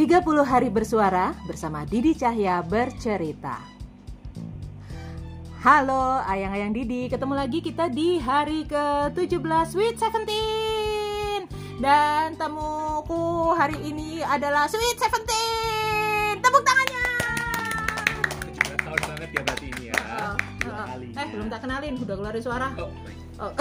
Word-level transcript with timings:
30 0.00 0.24
hari 0.48 0.72
bersuara 0.72 1.36
bersama 1.44 1.84
Didi 1.84 2.16
Cahya 2.16 2.64
bercerita. 2.64 3.60
Halo 5.60 6.24
ayang-ayang 6.24 6.72
Didi, 6.72 7.04
ketemu 7.12 7.36
lagi 7.36 7.60
kita 7.60 7.92
di 7.92 8.16
hari 8.16 8.64
ke-17 8.64 9.44
Sweet 9.68 10.00
Seventeen 10.00 11.44
Dan 11.76 12.32
tamuku 12.40 13.52
hari 13.52 13.76
ini 13.84 14.24
adalah 14.24 14.64
Sweet 14.72 14.96
Seventeen 14.96 16.40
Tepuk 16.40 16.64
tangannya 16.64 17.04
17 18.56 18.80
tahun 18.80 19.00
banget 19.04 19.28
ya 19.36 19.40
berarti 19.44 19.66
ini 19.68 19.84
ya. 19.92 20.00
Oh, 20.00 20.34
oh. 20.80 20.96
Eh 20.96 21.26
belum 21.28 21.52
tak 21.52 21.60
kenalin, 21.68 22.00
udah 22.00 22.16
keluarin 22.16 22.40
suara 22.40 22.72
Oh, 22.80 22.88
baik. 23.04 23.18
Oh. 23.36 23.52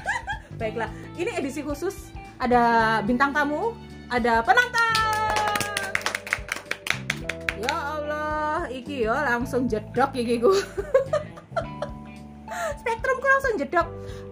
Baiklah, 0.60 0.92
ini 1.16 1.32
edisi 1.32 1.64
khusus 1.64 2.12
Ada 2.36 3.00
bintang 3.08 3.32
tamu, 3.32 3.72
ada 4.12 4.44
penantang 4.44 4.87
yo 9.00 9.14
langsung 9.14 9.64
jedok 9.64 10.10
iki 10.12 10.38
ku 10.38 10.52
Spektrumku 12.78 13.26
langsung 13.26 13.54
jedok 13.56 13.88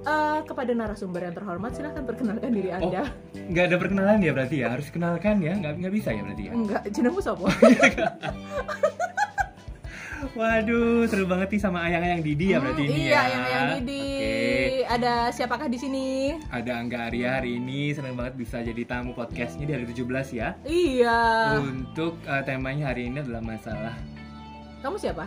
Eh, 0.06 0.38
Kepada 0.46 0.70
narasumber 0.70 1.18
yang 1.20 1.34
terhormat, 1.34 1.74
silahkan 1.74 2.06
perkenalkan 2.06 2.54
diri 2.54 2.70
Oh, 2.70 2.78
Anda 2.78 3.10
nggak 3.34 3.64
ada 3.64 3.76
perkenalan 3.76 4.18
ya 4.20 4.30
berarti 4.30 4.56
ya? 4.62 4.70
Harus 4.70 4.86
kenalkan 4.88 5.38
ya? 5.38 5.50
Nggak, 5.52 5.82
nggak 5.82 5.92
bisa 5.92 6.08
ya 6.10 6.22
berarti 6.22 6.42
ya? 6.46 6.52
Enggak, 6.54 6.82
jenengmu 6.88 7.18
sopo? 7.18 7.46
Waduh, 10.32 11.04
seru 11.06 11.24
banget 11.24 11.48
nih 11.52 11.60
sama 11.60 11.82
ayang-ayang 11.82 12.20
Didi 12.20 12.46
ya 12.48 12.58
berarti 12.58 12.82
Hmm, 12.82 12.88
ini 12.88 13.00
iya, 13.02 13.12
ya. 13.12 13.22
yang 13.28 13.44
yang 13.44 13.66
Didi. 13.74 14.04
Oke. 14.06 14.30
Ada 14.88 15.12
siapakah 15.28 15.66
di 15.66 15.76
sini? 15.76 16.06
Ada 16.48 16.72
Angga 16.76 16.98
Arya 17.04 17.28
hari 17.36 17.58
ini 17.58 17.90
senang 17.90 18.14
banget 18.14 18.34
bisa 18.36 18.56
jadi 18.58 18.82
tamu 18.84 19.12
podcastnya 19.12 19.64
di 19.64 19.72
hari 19.74 19.84
17 19.86 20.06
ya. 20.32 20.48
Iya. 20.62 21.18
Untuk 21.58 22.16
uh, 22.22 22.42
temanya 22.42 22.90
hari 22.90 23.06
ini 23.06 23.20
adalah 23.20 23.40
masalah 23.40 23.94
Kamu 24.78 24.96
siapa? 24.96 25.24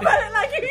Balik 0.00 0.30
lagi. 0.30 0.58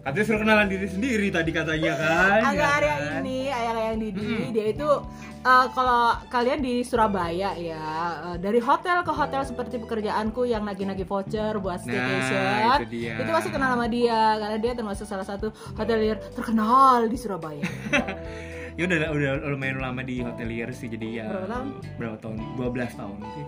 Katanya 0.00 0.24
suruh 0.24 0.40
kenalan 0.40 0.66
diri 0.66 0.88
sendiri 0.88 1.28
tadi 1.28 1.52
katanya 1.52 1.92
kan. 1.92 2.40
Angga 2.40 2.56
ya 2.56 2.68
Arya 2.72 2.94
kan? 2.96 3.20
ini, 3.20 3.38
ayang-ayang 3.52 3.98
Didi, 4.00 4.24
Mm-mm. 4.24 4.48
dia 4.48 4.66
itu 4.72 4.88
eh, 5.44 5.66
kalau 5.76 6.00
kalian 6.26 6.64
di 6.64 6.80
Surabaya 6.80 7.52
ya, 7.52 7.84
eh, 8.32 8.36
dari 8.40 8.64
hotel 8.64 9.04
ke 9.04 9.12
hotel 9.12 9.44
seperti 9.44 9.76
pekerjaanku 9.76 10.48
yang 10.48 10.64
nagi-nagi 10.64 11.04
voucher 11.04 11.52
buat 11.60 11.84
staycation. 11.84 12.32
Nah, 12.32 12.80
itu 12.80 12.86
dia. 12.88 13.12
Itu 13.20 13.28
masih 13.28 13.50
kenal 13.52 13.76
sama 13.76 13.92
dia 13.92 14.40
karena 14.40 14.56
dia 14.56 14.72
termasuk 14.72 15.04
salah 15.04 15.26
satu 15.28 15.52
hotelier 15.76 16.16
terkenal 16.32 17.04
di 17.04 17.18
Surabaya. 17.20 17.60
ya 18.80 18.88
udah 18.88 19.12
udah 19.12 19.30
lumayan 19.52 19.84
lama 19.84 20.00
di 20.00 20.24
hotelier 20.24 20.72
sih 20.72 20.88
jadi 20.88 21.08
ya 21.12 21.24
Berapa 21.28 21.44
tahun? 21.52 21.68
berapa 22.00 22.16
tahun 22.16 22.36
12 22.56 22.96
tahun 22.96 23.16
sih 23.36 23.44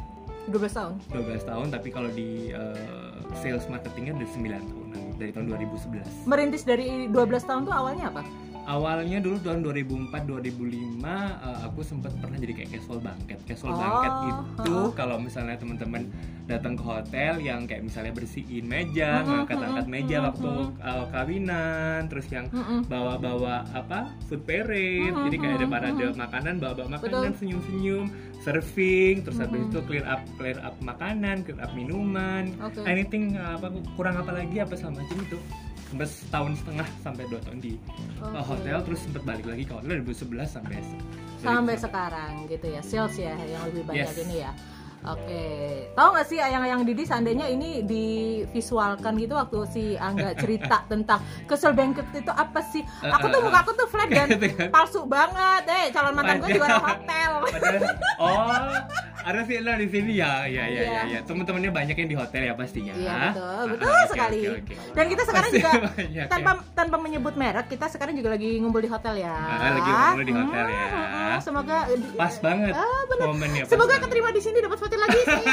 12 0.49 0.75
tahun. 0.75 0.95
12 1.11 1.47
tahun 1.47 1.67
tapi 1.71 1.89
kalau 1.89 2.11
di 2.11 2.51
uh, 2.51 2.75
sales 3.39 3.65
marketingnya 3.67 4.17
udah 4.17 4.29
9 4.29 4.43
tahunan 4.43 5.01
dari 5.17 5.31
tahun 5.31 5.47
2011 5.55 6.27
Merintis 6.27 6.63
dari 6.67 7.07
12 7.07 7.15
tahun 7.47 7.61
tuh 7.65 7.75
awalnya 7.75 8.11
apa? 8.11 8.23
awalnya 8.63 9.19
dulu 9.19 9.43
tahun 9.43 9.59
2004 9.67 10.23
2005 10.23 11.03
uh, 11.03 11.59
aku 11.67 11.83
sempat 11.83 12.15
pernah 12.23 12.39
jadi 12.39 12.55
kayak 12.55 12.71
casual 12.79 12.99
banket 13.03 13.39
casual 13.43 13.75
Oh, 13.75 13.79
banket 13.79 14.13
itu 14.63 14.77
kalau 14.95 15.17
misalnya 15.19 15.59
teman-teman 15.59 16.07
datang 16.53 16.77
ke 16.77 16.85
hotel 16.85 17.41
yang 17.41 17.65
kayak 17.65 17.83
misalnya 17.83 18.13
bersihin 18.13 18.65
meja 18.65 19.25
ngangkat-angkat 19.25 19.87
meja 19.89 20.17
waktu 20.23 20.53
uh, 20.79 21.05
kawinan 21.09 22.07
terus 22.07 22.29
yang 22.29 22.47
bawa-bawa 22.87 23.65
apa 23.73 24.13
food 24.29 24.45
parade. 24.45 25.11
Jadi 25.11 25.37
kayak 25.37 25.55
ada 25.59 25.67
parade 25.67 26.05
makanan 26.13 26.55
bawa-bawa 26.61 26.89
makanan 26.97 27.33
senyum-senyum 27.37 28.05
serving 28.43 29.23
terus 29.23 29.39
habis 29.39 29.63
itu 29.65 29.79
clear 29.87 30.05
up 30.05 30.19
clear 30.35 30.59
up 30.61 30.75
makanan 30.83 31.47
clear 31.47 31.63
up 31.63 31.73
minuman. 31.73 32.51
Oke. 32.59 32.83
anything 32.85 33.39
uh, 33.39 33.55
apa 33.57 33.71
kurang 33.95 34.19
apa 34.19 34.35
lagi 34.35 34.59
apa 34.59 34.75
sama 34.75 35.01
macam 35.01 35.19
itu 35.23 35.39
sampai 35.87 36.09
setahun 36.09 36.53
setengah 36.65 36.89
sampai 37.05 37.25
dua 37.29 37.41
tahun 37.45 37.59
di 37.61 37.73
uh, 38.19 38.33
Oke. 38.35 38.41
hotel 38.51 38.77
terus 38.83 39.01
sempat 39.05 39.23
balik 39.23 39.47
lagi 39.47 39.63
ke 39.63 39.73
hotel 39.73 40.01
2011 40.03 40.49
sampai 40.49 40.77
sampai 41.39 41.75
sekarang 41.77 42.33
gitu 42.47 42.67
ya 42.67 42.81
sales 42.81 43.15
ya 43.15 43.35
yang 43.37 43.63
lebih 43.69 43.83
banyak 43.85 44.09
Yes. 44.11 44.23
ini 44.25 44.37
ya 44.41 44.51
oke 45.05 45.43
tahu 45.93 46.09
nggak 46.11 46.27
sih 46.27 46.39
ayang-ayang 46.39 46.83
Didi 46.83 47.03
seandainya 47.03 47.47
ini 47.47 47.83
divisualkan 47.83 49.15
gitu 49.17 49.35
waktu 49.35 49.59
si 49.69 49.85
Angga 49.95 50.33
cerita 50.35 50.83
tentang 50.91 51.19
kesel 51.45 51.73
banget 51.73 52.07
itu 52.13 52.31
apa 52.31 52.61
sih 52.65 52.81
aku 53.01 53.27
tuh 53.29 53.41
muka 53.41 53.59
aku 53.61 53.73
tuh 53.75 53.87
flat 53.87 54.09
dan 54.09 54.29
Gitu 54.33 54.49
kan. 54.51 54.71
palsu 54.71 55.05
banget 55.05 55.63
eh 55.67 55.91
calon 55.91 56.13
mantan 56.13 56.39
gue 56.39 56.51
juga 56.51 56.67
ada 56.67 56.81
hotel 56.81 57.33
oh 58.23 58.49
ada 59.23 59.41
sih 59.45 59.55
lo 59.57 59.71
di 59.73 59.87
sini 59.87 60.13
ya 60.17 60.47
ya 60.47 60.65
ya 60.65 60.81
Iya. 60.83 60.83
ya, 60.83 61.03
ya. 61.09 61.21
teman-temannya 61.23 61.71
banyak 61.71 61.95
yang 61.95 62.09
di 62.09 62.17
hotel 62.17 62.43
ya 62.43 62.55
pastinya 62.55 62.91
Iya 62.93 63.15
betul, 63.31 63.47
Ah, 63.53 63.65
betul 63.69 63.93
ah, 63.93 64.05
sekali. 64.05 64.41
oke, 64.43 64.59
oke. 64.59 64.75
Dan 64.93 65.05
kita 65.07 65.23
sekarang 65.23 65.47
Pasti 65.49 65.61
juga 65.61 65.71
banyak, 65.87 66.27
tanpa 66.27 66.51
ya. 66.53 66.63
tanpa 66.75 66.97
menyebut 66.99 67.35
merek, 67.37 67.67
kita 67.69 67.87
sekarang 67.87 68.15
juga 68.15 68.35
lagi 68.35 68.59
ngumpul 68.59 68.81
di 68.81 68.91
hotel 68.91 69.15
ya. 69.17 69.31
Ah, 69.31 69.71
lagi 69.73 69.91
ngumpul 69.93 70.25
di 70.25 70.35
hotel 70.35 70.67
ya. 70.67 70.87
Hmm, 70.91 71.39
Semoga 71.39 71.79
pas 72.13 72.35
banget 72.37 72.75
Ah, 72.75 73.03
bener. 73.07 73.25
momennya 73.25 73.63
Semoga 73.65 73.95
keterima 74.01 74.31
di 74.31 74.41
sini 74.41 74.59
dapat 74.59 74.79
lagi 75.01 75.21
sih. 75.25 75.47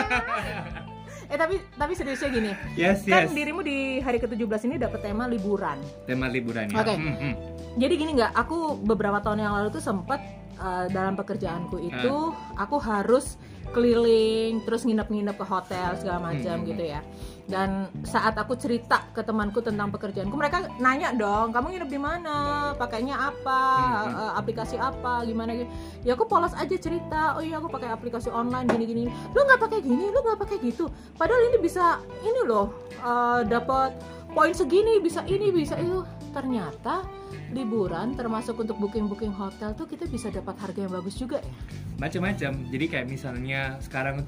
eh 1.31 1.37
tapi 1.37 1.61
tapi 1.77 1.93
seriusnya 1.93 2.29
gini, 2.33 2.51
yes 2.73 3.05
kan 3.05 3.29
yes 3.29 3.37
dirimu 3.37 3.61
di 3.61 4.01
hari 4.01 4.17
ke-17 4.17 4.65
ini 4.65 4.75
dapat 4.81 5.05
tema 5.05 5.29
liburan. 5.29 5.77
tema 6.09 6.25
liburan 6.25 6.65
ya 6.73 6.81
Oke. 6.81 6.97
Hmm, 6.97 7.15
hmm. 7.21 7.33
Jadi 7.77 7.93
gini 8.01 8.11
nggak, 8.17 8.33
aku 8.33 8.81
beberapa 8.81 9.21
tahun 9.21 9.45
yang 9.45 9.53
lalu 9.53 9.69
tuh 9.69 9.83
sempat 9.83 10.17
uh, 10.59 10.85
dalam 10.91 11.15
pekerjaanku 11.15 11.79
itu 11.79 12.13
Ah. 12.35 12.67
aku 12.67 12.77
harus 12.77 13.39
keliling 13.69 14.65
terus 14.65 14.81
nginep-nginep 14.81 15.37
ke 15.37 15.45
hotel 15.45 15.93
segala 15.95 16.33
macam 16.33 16.55
Hmm. 16.61 16.67
gitu 16.67 16.83
ya. 16.83 17.01
Dan 17.49 17.89
saat 18.05 18.37
aku 18.37 18.53
cerita 18.53 19.09
ke 19.09 19.25
temanku 19.25 19.57
tentang 19.61 19.89
pekerjaanku, 19.89 20.37
mereka 20.37 20.69
nanya 20.77 21.09
dong, 21.13 21.49
kamu 21.49 21.73
nginep 21.73 21.89
di 21.89 21.97
mana, 21.97 22.37
pakainya 22.77 23.17
apa, 23.17 23.61
Hmm. 24.05 24.13
uh, 24.13 24.33
aplikasi 24.37 24.77
apa, 24.77 25.25
gimana 25.25 25.57
gitu. 25.57 25.69
Ya 26.05 26.13
aku 26.13 26.29
polos 26.29 26.53
aja 26.53 26.77
cerita, 26.77 27.37
oh 27.37 27.41
iya 27.41 27.57
aku 27.57 27.69
pakai 27.69 27.89
aplikasi 27.89 28.29
online 28.29 28.69
gini-gini. 28.69 29.05
Lu 29.33 29.41
nggak 29.41 29.61
pakai 29.61 29.79
gini, 29.81 30.09
lu 30.09 30.19
nggak 30.21 30.39
pakai 30.45 30.57
gitu. 30.61 30.89
Padahal 31.17 31.41
ini 31.49 31.57
bisa 31.57 31.97
ini 32.21 32.41
loh, 32.45 32.69
uh, 33.01 33.41
dapat 33.41 33.97
poin 34.31 34.53
segini, 34.53 35.01
bisa 35.01 35.25
ini, 35.25 35.49
bisa 35.49 35.75
itu. 35.77 36.05
Ternyata 36.29 37.05
liburan 37.53 38.13
termasuk 38.13 38.61
untuk 38.61 38.77
booking-booking 38.77 39.33
hotel 39.33 39.73
tuh 39.73 39.89
kita 39.89 40.05
bisa 40.05 40.29
dapat 40.29 40.53
harga 40.61 40.85
yang 40.85 40.93
bagus 40.93 41.17
juga 41.17 41.41
ya. 41.41 41.55
macam-macam 41.97 42.51
jadi 42.69 42.85
kayak 42.85 43.07
misalnya 43.09 43.61
sekarang 43.81 44.23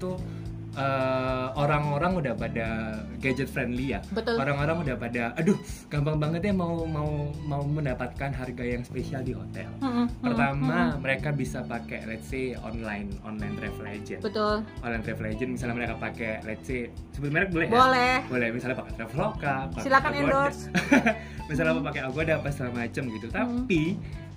eh, 0.75 1.47
orang-orang 1.55 2.11
udah 2.19 2.33
pada 2.35 2.67
gadget 3.19 3.47
friendly 3.47 3.93
ya 3.95 3.99
Betul. 4.11 4.39
orang-orang 4.39 4.83
udah 4.87 4.95
pada 4.95 5.23
aduh 5.35 5.57
gampang 5.87 6.17
banget 6.17 6.41
ya 6.49 6.53
mau 6.55 6.83
mau 6.87 7.27
mau 7.43 7.61
mendapatkan 7.63 8.31
harga 8.31 8.63
yang 8.63 8.81
spesial 8.81 9.21
di 9.21 9.35
hotel 9.35 9.67
Mm-mm, 9.83 10.07
pertama 10.23 10.95
mm-mm. 10.95 11.03
mereka 11.03 11.29
bisa 11.35 11.61
pakai 11.65 12.07
let's 12.07 12.27
say 12.27 12.55
online 12.61 13.11
online 13.27 13.55
travel 13.59 13.87
agent 13.87 14.21
betul. 14.23 14.63
online 14.81 15.03
travel 15.03 15.27
agent 15.27 15.49
misalnya 15.53 15.75
mereka 15.75 15.93
pakai 15.99 16.39
let's 16.47 16.65
say 16.65 16.87
sebut 17.11 17.29
merek 17.29 17.49
boleh 17.51 17.67
ya? 17.67 17.73
Boleh. 17.73 18.15
boleh 18.27 18.47
misalnya 18.51 18.77
pakai 18.79 18.93
Traveloka 18.95 19.55
pakai 19.71 19.83
Silakan 19.83 20.11
Agoda. 20.11 20.21
endorse. 20.23 20.61
misalnya 21.49 21.71
apa 21.73 21.81
pakai 21.91 22.01
Agoda 22.07 22.33
apa 22.39 22.49
segala 22.49 22.71
macam 22.85 23.03
gitu 23.11 23.27
tapi 23.27 23.81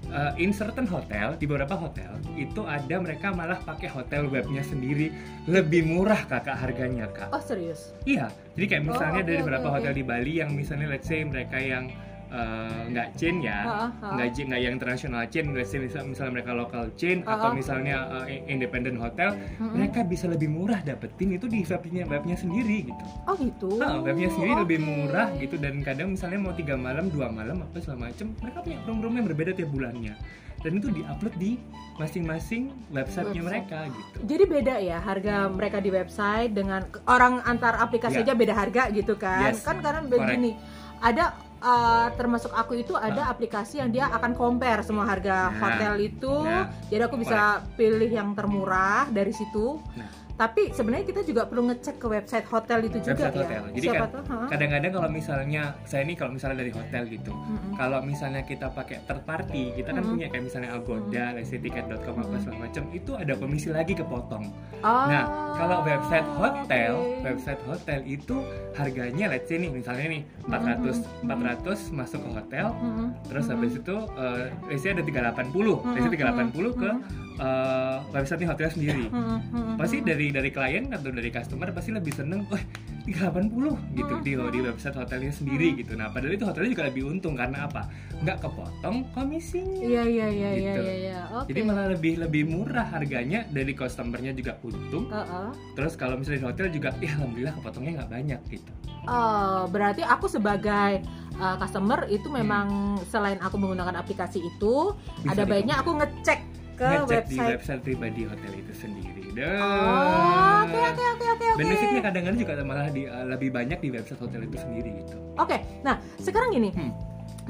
uh, 0.08 0.32
in 0.36 0.50
certain 0.50 0.84
hotel 0.84 1.34
di 1.34 1.44
beberapa 1.44 1.72
hotel 1.74 2.08
itu 2.34 2.62
ada 2.62 2.96
mereka 2.96 3.30
malah 3.30 3.56
pakai 3.58 3.86
hotel 3.86 4.26
webnya 4.26 4.60
sendiri 4.60 5.08
lebih 5.44 5.84
murah 5.84 6.24
kakak 6.24 6.56
harganya 6.56 7.06
kak 7.08 7.30
Oh 7.30 7.38
serius? 7.38 7.94
iya 8.02 8.28
jadi 8.52 8.66
kayak 8.70 8.84
misalnya 8.84 9.12
Oh, 9.14 9.22
oke, 9.22 9.28
dari 9.28 9.38
beberapa 9.40 9.68
oke. 9.68 9.74
hotel 9.74 9.92
di 9.92 10.04
Bali 10.04 10.32
yang 10.38 10.50
misalnya 10.50 10.88
let's 10.88 11.06
say 11.06 11.22
mereka 11.22 11.56
yang 11.56 11.88
uh, 12.34 12.82
nggak 12.84 13.14
chain 13.14 13.38
ya 13.38 13.58
nggak 13.96 14.28
chain- 14.32 14.48
nggak 14.48 14.60
yang 14.60 14.74
international 14.74 15.22
chain 15.26 15.46
let's 15.50 15.70
say 15.70 15.78
misal, 15.78 16.02
misalnya 16.02 16.32
mereka 16.34 16.50
local 16.52 16.84
chain 16.92 17.22
Ha, 17.22 17.30
atau 17.32 17.54
misalnya 17.54 17.96
uh, 18.12 18.26
independent 18.26 18.98
hotel 18.98 19.38
Mm-mm. 19.56 19.70
mereka 19.72 20.02
bisa 20.02 20.26
lebih 20.26 20.50
murah 20.50 20.82
dapetin 20.82 21.32
itu 21.32 21.46
di 21.46 21.62
webnya 21.62 22.02
webnya 22.04 22.34
sendiri 22.34 22.90
gitu 22.90 23.04
Oh 23.24 23.34
gitu. 23.36 23.78
Ah, 23.78 23.98
webnya 23.98 24.28
sendiri 24.28 24.54
lebih 24.58 24.78
Oke. 24.78 24.86
murah 24.86 25.28
gitu 25.36 25.56
dan 25.56 25.78
kadang 25.80 26.12
misalnya 26.12 26.38
mau 26.40 26.52
tiga 26.52 26.74
malam 26.74 27.06
dua 27.06 27.30
malam 27.30 27.62
apa 27.62 27.78
segala 27.78 28.10
macem 28.10 28.34
mereka 28.36 28.58
punya 28.60 28.78
room-room 28.84 29.14
yang 29.14 29.26
berbeda 29.26 29.54
tiap 29.54 29.70
bulannya 29.70 30.14
dan 30.60 30.72
itu 30.74 30.88
diupload 30.90 31.34
di 31.36 31.60
masing-masing 31.94 32.62
websitenya 32.90 33.36
Website. 33.36 33.68
mereka 33.68 33.78
gitu 33.86 34.16
Jadi 34.24 34.44
beda 34.46 34.74
ya 34.78 34.98
harga 34.98 35.46
mereka 35.46 35.78
di 35.78 35.90
website 35.90 36.50
dengan 36.50 36.82
orang 37.06 37.44
antar 37.44 37.78
aplikasi 37.78 38.18
Ya. 38.18 38.22
aja 38.22 38.34
beda 38.34 38.50
harga 38.52 38.82
gitu 38.90 39.14
kan? 39.14 39.52
Yes. 39.52 39.60
Kan 39.60 39.78
karena 39.78 40.02
Correct. 40.02 40.16
begini, 40.16 40.50
ada 40.98 41.36
uh, 41.64 42.12
termasuk 42.14 42.52
aku 42.52 42.84
itu 42.84 42.92
ada 42.94 43.32
aplikasi 43.32 43.80
yang 43.80 43.90
dia 43.90 44.12
akan 44.12 44.36
compare 44.36 44.84
semua 44.84 45.08
harga 45.08 45.48
Nah. 45.48 45.56
hotel 45.56 45.94
itu. 46.04 46.34
Nah. 46.44 46.68
Jadi 46.92 47.02
aku 47.02 47.16
bisa 47.16 47.64
pilih 47.74 48.10
yang 48.12 48.36
termurah 48.36 49.08
dari 49.08 49.32
situ. 49.32 49.80
Nah. 49.96 50.23
Tapi 50.34 50.74
sebenarnya 50.74 51.06
kita 51.06 51.22
juga 51.22 51.46
perlu 51.46 51.70
ngecek 51.70 52.02
ke 52.02 52.06
website 52.10 52.46
hotel 52.50 52.78
itu 52.82 52.98
juga 52.98 53.14
website 53.14 53.34
ya 53.34 53.38
hotel. 53.38 53.62
Jadi 53.70 53.86
siapa 53.86 54.06
kan 54.10 54.48
kadang-kadang 54.50 54.92
kalau 54.92 55.08
misalnya 55.08 55.62
saya 55.86 56.02
ini 56.02 56.14
kalau 56.18 56.32
misalnya 56.34 56.58
dari 56.58 56.72
hotel 56.74 57.02
gitu, 57.06 57.30
Mm-mm. 57.30 57.78
kalau 57.78 57.98
misalnya 58.02 58.42
kita 58.42 58.66
pakai 58.66 59.06
third 59.06 59.22
party, 59.22 59.70
kita 59.78 59.94
kan 59.94 60.02
Mm-mm. 60.02 60.12
punya 60.18 60.26
kayak 60.26 60.44
misalnya 60.50 60.70
Agoda, 60.74 61.26
tiket.com 61.38 62.14
apa 62.18 62.26
Mm-mm. 62.26 62.42
segala 62.42 62.58
macam, 62.66 62.82
itu 62.90 63.12
ada 63.14 63.32
komisi 63.38 63.68
lagi 63.70 63.94
kepotong. 63.94 64.44
Oh, 64.82 65.06
Nah, 65.06 65.24
kalau 65.54 65.86
website 65.86 66.26
hotel, 66.34 66.92
oke. 66.98 67.22
website 67.22 67.62
hotel 67.70 68.00
itu 68.02 68.36
harganya 68.74 69.30
let's 69.30 69.46
say 69.46 69.56
nih 69.56 69.70
misalnya 69.70 70.18
nih 70.18 70.22
400 70.50 70.98
Mhm. 71.22 71.30
400 71.30 71.78
masuk 71.94 72.20
ke 72.26 72.30
hotel, 72.34 72.66
Mm-mm. 72.74 73.08
terus 73.30 73.46
Mm-mm. 73.46 73.54
habis 73.62 73.72
itu 73.78 73.96
eh 74.18 74.44
let's 74.66 74.82
say 74.82 74.90
ada 74.90 75.02
380, 75.06 75.78
let's 75.94 76.02
say 76.02 76.10
380 76.10 76.74
ke 76.74 76.90
eh, 77.34 77.96
website 78.10 78.42
hotel 78.44 78.68
sendiri. 78.70 79.06
Mm-mm. 79.08 79.78
Pasti 79.78 80.02
dari 80.02 80.23
dari 80.30 80.48
klien 80.48 80.88
atau 80.88 81.10
dari 81.10 81.28
customer 81.28 81.68
pasti 81.72 81.90
lebih 81.90 82.12
seneng, 82.12 82.46
wah 82.48 82.60
380 83.04 84.00
gitu 84.00 84.14
di 84.24 84.32
di 84.32 84.60
website 84.64 84.96
hotelnya 84.96 85.28
sendiri 85.28 85.76
gitu. 85.76 85.92
Nah, 85.92 86.08
padahal 86.08 86.32
itu 86.32 86.44
hotelnya 86.48 86.70
juga 86.72 86.84
lebih 86.88 87.02
untung 87.04 87.36
karena 87.36 87.68
apa? 87.68 87.84
Nggak 88.24 88.38
kepotong 88.40 88.96
komisinya. 89.12 89.76
Iya 89.84 90.02
iya 90.08 90.26
iya 90.30 90.50
iya 90.56 90.72
Gitu. 90.72 90.80
iya 90.80 90.94
iya. 90.96 91.18
Jadi 91.44 91.60
malah 91.60 91.92
lebih 91.92 92.16
lebih 92.16 92.48
murah 92.48 92.88
harganya 92.88 93.44
dari 93.52 93.76
customernya 93.76 94.32
juga 94.32 94.56
untung. 94.64 95.12
Heeh. 95.12 95.48
Terus 95.76 95.92
kalau 95.94 96.16
misalnya 96.16 96.40
di 96.40 96.46
hotel 96.48 96.66
juga, 96.72 96.88
ya 96.96 97.12
alhamdulillah 97.18 97.54
kepotongnya 97.60 97.92
nggak 98.00 98.10
banyak 98.10 98.40
gitu. 98.48 98.70
Oh, 99.04 99.68
berarti 99.68 100.00
aku 100.00 100.24
sebagai 100.24 101.04
uh, 101.36 101.56
customer 101.60 102.08
itu 102.08 102.24
Hmm. 102.32 102.40
memang 102.40 102.66
selain 103.04 103.36
aku 103.36 103.60
menggunakan 103.60 104.00
aplikasi 104.00 104.40
itu, 104.40 104.96
Bisa 105.20 105.36
ada 105.36 105.44
baiknya 105.44 105.76
aku 105.76 105.92
ngecek 105.92 106.40
ke 106.74 106.86
Ngecek 106.86 107.24
di 107.26 107.36
website. 107.38 107.50
website 107.56 107.80
pribadi 107.82 108.22
hotel 108.26 108.52
itu 108.54 108.72
sendiri. 108.74 109.22
Oh, 109.34 110.62
oke 110.62 110.78
oke 110.78 111.04
oke 111.14 111.26
oke 111.34 111.46
oke. 111.50 111.58
Benefitnya 111.58 112.02
kadang-kadang 112.02 112.38
juga 112.38 112.52
malah 112.62 112.86
di, 112.90 113.02
uh, 113.06 113.26
lebih 113.26 113.50
banyak 113.50 113.78
di 113.82 113.88
website 113.90 114.20
hotel 114.22 114.46
itu 114.46 114.56
sendiri 114.58 114.90
gitu. 115.02 115.14
Oke, 115.34 115.58
nah 115.82 115.98
sekarang 116.18 116.54
gini, 116.54 116.70
Hmm. 116.70 116.94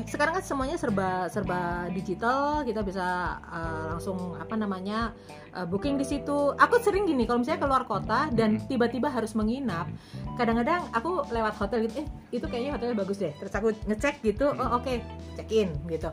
sekarang 0.08 0.34
kan 0.34 0.42
semuanya 0.42 0.74
serba 0.74 1.28
serba 1.28 1.86
digital, 1.92 2.64
kita 2.64 2.80
bisa 2.80 3.36
uh, 3.46 3.94
langsung 3.94 4.34
apa 4.40 4.56
namanya 4.56 5.12
uh, 5.52 5.62
booking 5.62 6.00
di 6.00 6.08
situ. 6.08 6.56
Aku 6.56 6.80
sering 6.80 7.04
gini, 7.04 7.28
kalau 7.28 7.44
misalnya 7.44 7.68
keluar 7.68 7.84
kota 7.84 8.32
dan 8.32 8.56
Hmm. 8.58 8.64
tiba-tiba 8.64 9.12
harus 9.12 9.36
menginap, 9.36 9.86
kadang-kadang 10.34 10.88
aku 10.90 11.28
lewat 11.28 11.54
hotel 11.60 11.84
gitu, 11.84 12.00
eh 12.00 12.08
itu 12.32 12.44
kayaknya 12.48 12.80
hotelnya 12.80 12.96
bagus 12.96 13.20
deh. 13.20 13.32
Terus 13.36 13.52
aku 13.52 13.76
ngecek 13.84 14.24
gitu, 14.24 14.50
Hmm. 14.50 14.60
oh 14.64 14.80
oke, 14.80 14.92
check 15.36 15.52
in 15.52 15.68
gitu. 15.86 16.08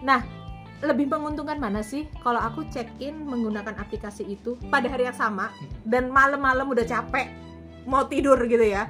Nah 0.00 0.24
lebih 0.80 1.12
menguntungkan 1.12 1.60
mana 1.60 1.84
sih? 1.84 2.08
Kalau 2.24 2.40
aku 2.40 2.64
check 2.72 2.88
in 3.00 3.28
menggunakan 3.28 3.76
aplikasi 3.76 4.24
itu 4.24 4.56
pada 4.72 4.88
hari 4.88 5.08
yang 5.08 5.16
sama 5.16 5.52
dan 5.84 6.08
malam-malam 6.08 6.68
udah 6.72 6.84
capek 6.88 7.28
mau 7.88 8.04
tidur 8.04 8.36
gitu 8.44 8.64
ya 8.64 8.88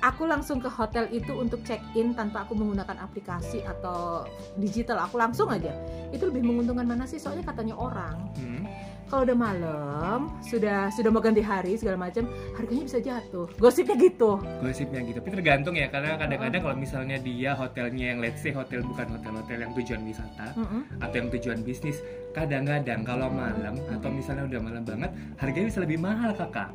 aku 0.00 0.26
langsung 0.26 0.58
ke 0.58 0.70
hotel 0.70 1.10
itu 1.10 1.34
untuk 1.34 1.62
check 1.62 1.82
in 1.94 2.14
tanpa 2.14 2.46
aku 2.46 2.54
menggunakan 2.54 2.98
aplikasi 2.98 3.62
atau 3.66 4.24
digital. 4.56 5.02
Aku 5.02 5.18
langsung 5.18 5.50
aja. 5.50 5.74
Itu 6.10 6.30
lebih 6.30 6.46
menguntungkan 6.46 6.86
mana 6.86 7.04
sih? 7.04 7.18
Soalnya 7.18 7.42
katanya 7.44 7.74
orang 7.74 8.30
Hmm. 8.38 8.64
kalau 9.08 9.24
udah 9.24 9.38
malam 9.40 10.20
sudah 10.44 10.92
sudah 10.92 11.08
mau 11.08 11.24
ganti 11.24 11.40
hari 11.40 11.80
segala 11.80 11.96
macam 11.96 12.28
harganya 12.54 12.84
bisa 12.84 13.00
jatuh. 13.00 13.48
Gosipnya 13.56 13.96
gitu. 13.96 14.36
Gosipnya 14.60 15.00
gitu. 15.00 15.18
Tapi 15.18 15.32
tergantung 15.32 15.74
ya 15.74 15.88
karena 15.88 16.20
kadang-kadang 16.20 16.60
kalau 16.60 16.76
misalnya 16.76 17.16
dia 17.16 17.56
hotelnya 17.56 18.12
yang 18.14 18.20
let's 18.20 18.44
say 18.44 18.52
hotel 18.52 18.84
bukan 18.84 19.08
hotel-hotel 19.16 19.58
yang 19.64 19.72
tujuan 19.72 20.00
wisata 20.04 20.52
Mm-mm. 20.54 20.82
atau 21.00 21.16
yang 21.16 21.28
tujuan 21.32 21.58
bisnis 21.64 22.04
kadang-kadang 22.36 23.00
kalau 23.02 23.32
malam 23.32 23.80
atau 23.88 24.08
misalnya 24.12 24.44
udah 24.44 24.60
malam 24.60 24.84
banget 24.84 25.10
harganya 25.40 25.66
bisa 25.72 25.80
lebih 25.80 25.98
mahal 25.98 26.30
kakak 26.36 26.68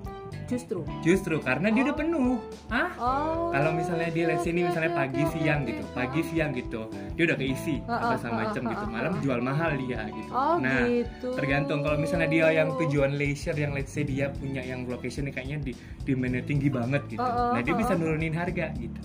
justru? 0.50 0.82
Justru 1.02 1.36
karena 1.42 1.68
dia 1.72 1.82
udah 1.90 1.98
penuh. 1.98 2.38
Ah 2.70 2.92
oh. 3.00 3.50
Kalau 3.54 3.72
misalnya 3.74 4.10
dia 4.12 4.26
let's 4.30 4.44
say 4.46 4.52
ini 4.52 4.66
oke, 4.66 4.70
misalnya 4.74 4.92
pagi 4.94 5.24
siang 5.34 5.62
gitu 5.66 5.84
pagi 5.94 6.22
siang 6.26 6.52
gitu 6.56 6.82
dia 7.14 7.24
udah 7.30 7.38
keisi 7.38 7.76
Ah, 7.86 8.14
apa 8.14 8.16
sama 8.20 8.36
macam 8.48 8.62
gitu. 8.66 8.86
malam 8.90 9.14
jual 9.22 9.40
mahal 9.40 9.72
dia 9.78 10.00
gitu. 10.10 10.32
Oh 10.34 10.58
nah 10.58 10.84
gitu. 10.86 11.30
tergantung. 11.38 11.80
Kalau 11.86 11.98
misalnya 11.98 12.28
dia 12.30 12.48
yang 12.54 12.70
tujuan 12.78 13.16
leisure 13.16 13.58
yang 13.58 13.72
let's 13.74 13.94
say 13.94 14.04
dia 14.06 14.34
punya 14.34 14.62
yang 14.66 14.86
location 14.90 15.30
kayaknya 15.30 15.58
di 15.62 15.72
demandnya 16.04 16.44
tinggi 16.44 16.70
banget 16.70 17.02
gitu. 17.08 17.22
Oh, 17.22 17.30
oh, 17.30 17.52
nah 17.56 17.62
dia 17.62 17.74
oh, 17.74 17.80
bisa 17.80 17.94
oh. 17.94 18.00
nurunin 18.00 18.34
harga 18.34 18.74
gitu. 18.78 19.00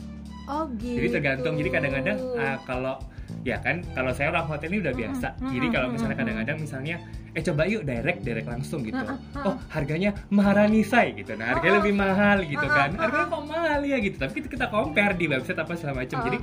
Oh 0.48 0.64
gitu. 0.80 0.96
jadi 0.96 1.08
tergantung. 1.20 1.54
Jadi 1.60 1.68
kadang-kadang 1.68 2.18
ah, 2.40 2.56
kalau 2.64 2.96
ya 3.44 3.60
kan 3.60 3.84
kalau 3.92 4.10
saya 4.16 4.32
orang 4.32 4.48
hotel 4.48 4.72
ini 4.72 4.80
udah 4.80 4.94
biasa. 4.96 5.28
Jadi 5.44 5.66
kalau 5.68 5.88
misalnya 5.92 6.16
kadang-kadang 6.16 6.56
misalnya 6.56 6.96
eh 7.28 7.42
coba 7.42 7.62
yuk 7.64 7.84
direct 7.84 8.24
direct 8.24 8.48
langsung 8.48 8.80
gitu. 8.80 8.96
Oh 9.38 9.54
harganya 9.68 10.16
Maharani 10.28 10.80
Sai 10.80 11.12
gitu. 11.12 11.36
Nah 11.36 11.52
harganya 11.52 11.80
lebih 11.80 11.94
mahal 11.94 12.40
gitu 12.42 12.64
kan. 12.64 12.96
Harganya 12.96 13.26
kok 13.26 13.42
mahal 13.44 13.80
ya 13.82 13.96
gitu. 13.98 14.16
Tapi 14.16 14.32
kita, 14.34 14.48
kita 14.48 14.66
compare 14.68 15.14
di 15.14 15.26
website 15.26 15.58
apa 15.58 15.72
segala 15.74 16.02
macam. 16.02 16.18
Jadi 16.24 16.38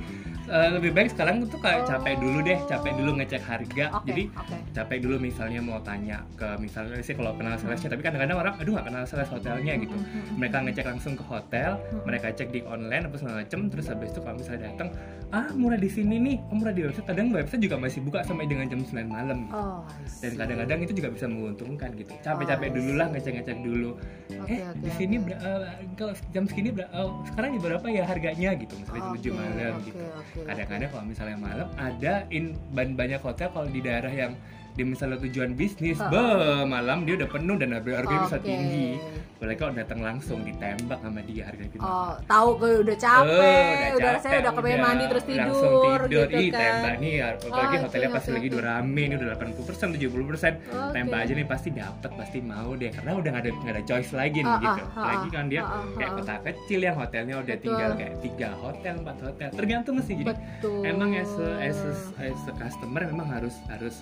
eh, 0.46 0.68
lebih 0.72 0.90
baik 0.94 1.10
sekarang 1.10 1.42
tuh 1.44 1.58
kayak 1.58 1.74
Oh. 1.76 1.88
capek 1.88 2.14
dulu 2.18 2.38
deh. 2.40 2.58
Capek 2.64 2.92
dulu 2.94 3.10
ngecek 3.18 3.42
harga. 3.42 3.84
Oke 3.92 4.06
jadi 4.06 4.22
oke. 4.32 4.56
capek 4.72 4.98
dulu 5.02 5.16
misalnya 5.18 5.60
mau 5.60 5.78
tanya 5.80 6.22
ke 6.34 6.48
misalnya 6.56 7.02
sih 7.02 7.14
kalau 7.14 7.34
kenal 7.34 7.58
salesnya. 7.58 7.90
Tapi 7.90 8.02
kadang-kadang 8.02 8.38
orang 8.38 8.54
aduh 8.56 8.72
nggak 8.74 8.86
kenal 8.86 9.02
sales 9.04 9.28
hotelnya 9.28 9.74
gitu. 9.76 9.96
mereka 10.34 10.62
ngecek 10.62 10.86
langsung 10.86 11.14
ke 11.16 11.24
hotel 11.24 11.76
mereka 12.04 12.30
cek 12.30 12.48
di 12.50 12.60
online 12.62 13.08
apa 13.08 13.16
segala 13.16 13.42
macem 13.42 13.60
terus 13.66 13.86
habis 13.88 14.12
itu 14.12 14.20
kalau 14.20 14.36
misalnya 14.38 14.70
datang 14.70 14.88
ah 15.28 15.50
murah 15.52 15.76
di 15.76 15.90
sini 15.90 16.16
nih. 16.16 16.36
Oh, 16.48 16.54
murah 16.54 16.70
di 16.70 16.86
website. 16.86 17.06
Kadang 17.06 17.34
website 17.34 17.62
juga 17.62 17.76
masih 17.76 18.00
buka 18.00 18.22
sampai 18.22 18.46
dengan 18.46 18.66
jam 18.66 18.80
9 18.80 19.02
malam 19.06 19.38
gitu. 19.44 19.58
oh 19.58 19.80
dan 20.22 20.32
kadang-kadang 20.36 20.78
itu 20.86 20.94
juga 20.96 21.08
bisa 21.10 21.26
menguntungkan 21.26 21.90
gitu. 21.98 22.12
Capek-capek 22.22 22.68
Oh, 22.70 22.74
dulu 22.78 22.92
lah 22.94 23.06
ngecek-ngecek 23.10 23.58
dulu. 23.60 23.90
Oke, 24.38 24.54
eh 24.54 24.60
oke, 24.62 24.78
di 24.80 24.90
sini 24.94 25.16
eh, 25.26 25.60
kalau 25.98 26.12
jam 26.30 26.44
segini 26.46 26.70
eh, 26.72 27.08
sekarang 27.26 27.50
di 27.52 27.60
berapa 27.60 27.86
ya 27.90 28.04
harganya? 28.06 28.50
Gitu 28.54 28.74
misalnya 28.78 29.02
jam 29.02 29.18
7 29.18 29.34
malam 29.34 29.74
oke, 29.74 29.86
gitu. 29.90 30.04
kadang-kadang 30.46 30.88
kalau 30.94 31.04
misalnya 31.04 31.36
malam 31.36 31.68
ada 31.76 32.14
in 32.30 32.54
ban- 32.70 32.94
banyak 32.94 33.18
hotel 33.18 33.48
kalau 33.50 33.66
di 33.66 33.82
daerah 33.82 34.10
yang 34.10 34.32
di 34.76 34.84
misalnya 34.84 35.16
tujuan 35.24 35.56
bisnis, 35.56 35.96
be 36.12 36.24
malam 36.68 37.08
dia 37.08 37.16
udah 37.16 37.28
penuh 37.32 37.56
dan 37.56 37.72
harga 37.72 38.04
harganya 38.04 38.22
bisa 38.28 38.38
Oke. 38.38 38.44
tinggi. 38.44 38.88
Apalagi 39.36 39.58
kalau 39.60 39.72
datang 39.76 40.00
langsung 40.00 40.38
ditembak 40.48 40.96
sama 41.00 41.20
dia 41.24 41.44
harga 41.44 41.64
gitu. 41.68 41.80
Oh, 41.80 42.16
tahu 42.24 42.48
gue 42.56 42.72
udah 42.88 42.96
capek, 42.96 43.88
Oh, 43.92 43.96
udah, 44.00 44.12
saya 44.16 44.36
udah 44.40 44.52
kepengen 44.56 44.80
mandi 44.80 45.04
terus 45.12 45.24
langsung 45.28 45.72
tidur, 45.76 46.00
tidur. 46.08 46.26
gitu 46.32 46.40
Ih, 46.40 46.48
kan. 46.48 46.60
tembak 46.60 46.94
nih, 47.04 47.14
apalagi 47.20 47.76
hotelnya 47.84 48.10
pasti 48.16 48.30
lagi 48.32 48.46
udah 48.48 48.62
rame, 48.64 49.02
ini 49.04 49.14
udah 49.20 49.28
80%, 49.36 49.88
70%. 49.92 50.52
Oke. 50.56 50.92
Tembak 50.96 51.18
aja 51.20 51.32
nih 51.36 51.46
pasti 51.48 51.68
dapat, 51.68 52.10
pasti 52.16 52.38
mau 52.40 52.70
deh 52.76 52.90
karena 52.92 53.12
udah 53.12 53.30
gak 53.36 53.42
ada 53.44 53.50
nggak 53.52 53.74
ada 53.76 53.82
choice 53.84 54.10
lagi 54.16 54.40
nih 54.40 54.56
gitu. 54.56 54.82
Apalagi 54.96 55.28
kan 55.28 55.44
dia 55.52 55.60
ah, 55.60 55.68
ah, 55.68 55.84
kayak 56.00 56.12
kota 56.16 56.34
kecil 56.52 56.80
yang 56.80 56.96
hotelnya 56.96 57.34
udah 57.36 57.56
Betul. 57.56 57.64
tinggal 57.68 57.90
kayak 57.96 58.14
tiga 58.24 58.48
hotel, 58.56 58.94
empat 59.04 59.18
hotel. 59.20 59.48
Tergantung 59.52 59.96
sih 60.00 60.14
jadi 60.16 60.32
Betul. 60.32 60.80
emang 60.84 61.10
as 61.12 61.32
a, 61.36 61.48
as 61.60 61.78
a, 61.84 61.92
as 62.24 62.40
a 62.48 62.54
customer 62.56 63.04
memang 63.04 63.28
harus 63.28 63.56
harus 63.68 64.00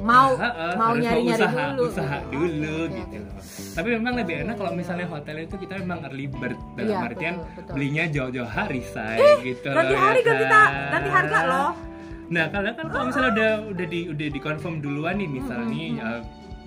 mau 0.00 0.32
Ya, 0.32 0.40
ha-ha, 0.42 0.68
mau 0.74 0.90
harus 0.90 1.02
nyari-nyari 1.04 1.44
usaha, 1.44 1.64
dulu. 1.68 1.82
usaha 1.86 2.18
dulu 2.26 2.48
oke, 2.80 2.96
gitu 2.96 3.16
oke. 3.16 3.18
loh. 3.20 3.42
Tapi 3.70 3.88
memang 3.92 4.14
lebih 4.16 4.34
enak 4.40 4.54
kalau 4.56 4.72
misalnya 4.72 5.06
hotel 5.06 5.36
itu 5.38 5.54
kita 5.56 5.74
memang 5.78 5.98
early 6.02 6.26
bird 6.26 6.58
dalam 6.74 6.88
Iya, 6.90 6.98
artian 7.04 7.34
betul, 7.36 7.52
betul. 7.54 7.72
belinya 7.74 8.04
jauh-jauh 8.08 8.50
hari 8.50 8.80
say 8.82 9.18
gitu 9.42 9.68
ganti 9.68 9.92
loh, 9.92 10.00
hari 10.00 10.18
ya 10.18 10.26
ganti 10.26 10.44
kan? 10.44 10.50
ta- 10.50 10.72
ganti 10.90 11.08
harga 11.10 11.38
loh. 11.46 11.70
Nah, 12.30 12.44
kalau 12.46 12.70
kan 12.70 12.86
kalau 12.88 13.04
misalnya 13.04 13.30
udah 13.32 13.50
udah 13.68 13.86
di 13.86 14.00
udah 14.08 14.28
di 14.28 14.40
confirm 14.40 14.74
duluan 14.78 15.14
nih 15.16 15.28
misalnya 15.28 15.66
Mm, 15.66 15.72
nih 15.72 15.88
mm, 15.90 16.00
uh, 16.00 16.20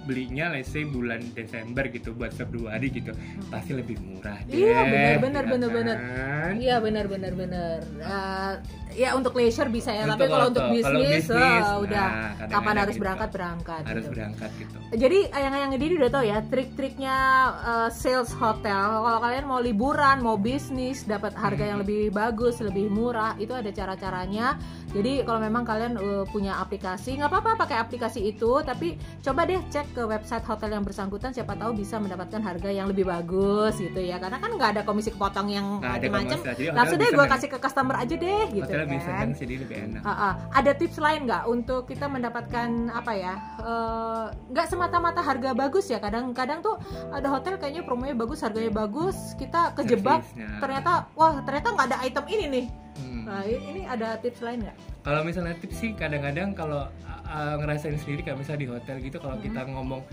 belinya 0.03 0.46
let's 0.51 0.68
say 0.68 0.84
bulan 0.84 1.24
Desember 1.32 1.88
gitu 1.88 2.12
buat 2.12 2.29
Februari 2.29 2.91
gitu 2.91 3.15
pasti 3.48 3.72
lebih 3.72 3.96
murah 3.98 4.36
deh. 4.44 4.60
Iya, 4.60 4.79
benar, 4.84 5.15
benar, 5.18 5.44
ya 5.44 5.50
benar, 5.50 5.70
benar. 5.72 5.98
kan? 5.98 6.51
Iya 6.53 6.75
benar 6.77 7.06
benar 7.08 7.34
benar. 7.34 7.77
Eh, 7.98 8.53
ya 8.94 9.10
untuk 9.18 9.34
leisure 9.34 9.70
bisa 9.70 9.90
ya, 9.90 10.06
tapi 10.06 10.30
Untuk 10.30 10.34
kalau 10.34 10.48
untuk 10.54 10.64
kalau 10.64 10.76
bisnis, 10.78 11.26
bisnis, 11.28 11.66
eh, 11.66 11.76
udah 11.82 12.06
nah, 12.08 12.32
kadang-kadang 12.38 12.50
kapan 12.54 12.76
harus 12.78 12.96
gitu. 12.96 13.02
berangkat 13.04 13.30
berangkat. 13.34 13.84
Harus 13.84 14.04
gitu. 14.06 14.14
berangkat 14.14 14.52
gitu. 14.62 14.78
Jadi 14.94 15.20
yang 15.34 15.54
yang 15.58 15.72
ini 15.74 15.96
udah 15.98 16.12
tahu 16.14 16.24
ya 16.24 16.38
trik-triknya 16.46 17.18
eh, 17.66 17.90
sales 17.90 18.32
hotel. 18.38 18.88
Kalau 19.02 19.20
kalian 19.20 19.46
mau 19.50 19.60
liburan, 19.60 20.18
mau 20.22 20.38
bisnis, 20.38 21.04
dapat 21.04 21.34
harga 21.34 21.64
yang 21.66 21.80
lebih 21.82 22.14
bagus, 22.14 22.62
lebih 22.62 22.88
murah, 22.94 23.34
itu 23.42 23.52
ada 23.52 23.74
cara-caranya. 23.74 24.56
Jadi 24.94 25.26
kalau 25.26 25.42
memang 25.42 25.66
kalian 25.66 25.98
eh, 25.98 26.26
punya 26.30 26.62
aplikasi, 26.62 27.18
nggak 27.18 27.30
apa-apa 27.34 27.66
pakai 27.66 27.78
aplikasi 27.82 28.30
itu, 28.30 28.62
tapi 28.62 28.96
coba 29.26 29.50
deh 29.50 29.60
cek 29.74 29.98
ke 29.98 30.04
website 30.06 30.46
hotel 30.46 30.78
yang 30.78 30.86
bersangkutan, 30.86 31.34
siapa 31.34 31.58
tahu 31.58 31.74
bisa 31.74 31.98
mendapatkan 31.98 32.40
harga 32.46 32.70
yang 32.70 32.86
lebih 32.86 33.10
bagus 33.10 33.82
gitu 33.82 33.98
ya. 33.98 34.22
Karena 34.22 34.38
kan 34.38 34.54
nggak 34.54 34.70
ada 34.78 34.82
komisi 34.86 35.10
kepotong 35.10 35.50
yang 35.50 35.82
macam-macam. 35.82 36.38
Langsung 36.78 36.98
deh 37.02 37.10
gue 37.10 37.26
kasih 37.26 37.50
ke 37.50 37.58
customer 37.58 37.96
aja 37.98 38.16
deh 38.16 38.46
gitu 38.54 38.83
Bisa 38.90 39.10
kan. 39.12 39.30
jadi 39.36 39.54
lebih 39.63 39.78
enak. 39.90 40.02
Ah, 40.04 40.12
ah. 40.12 40.34
Ada 40.52 40.72
tips 40.75 40.98
lain 41.00 41.25
nggak 41.30 41.44
untuk 41.48 41.88
kita 41.88 42.06
mendapatkan 42.10 42.70
apa 42.90 43.12
ya? 43.16 43.34
eh, 43.62 44.25
Nggak 44.52 44.68
semata-mata 44.70 45.22
harga 45.24 45.52
bagus 45.54 45.88
ya. 45.88 45.98
Kadang-kadang 46.02 46.60
tuh 46.63 46.75
ada 47.12 47.28
hotel 47.32 47.56
kayaknya 47.60 47.84
promonya 47.86 48.16
bagus, 48.16 48.44
harganya 48.44 48.72
bagus, 48.74 49.38
kita 49.40 49.74
kejebak. 49.78 50.22
Servisnya. 50.24 50.50
Ternyata 50.60 50.92
wah 51.16 51.40
ternyata 51.44 51.68
nggak 51.74 51.88
ada 51.94 51.98
item 52.04 52.25
ini 52.30 52.46
nih. 52.50 52.66
Hmm. 52.94 53.24
Nah 53.25 53.42
ini 53.48 53.82
ada 53.88 54.20
tips 54.22 54.42
lain 54.44 54.68
nggak? 54.68 54.78
Kalau 55.04 55.22
misalnya 55.25 55.56
tips 55.60 55.78
sih 55.82 55.92
kadang-kadang 55.98 56.54
kalau 56.54 56.88
uh, 57.28 57.56
ngerasain 57.60 57.98
sendiri 57.98 58.24
kayak 58.24 58.40
misalnya 58.40 58.62
di 58.63 58.70
hotel 58.70 58.96
gitu 59.04 59.18
kalau 59.20 59.36
kita 59.42 59.66
ngomong 59.68 60.04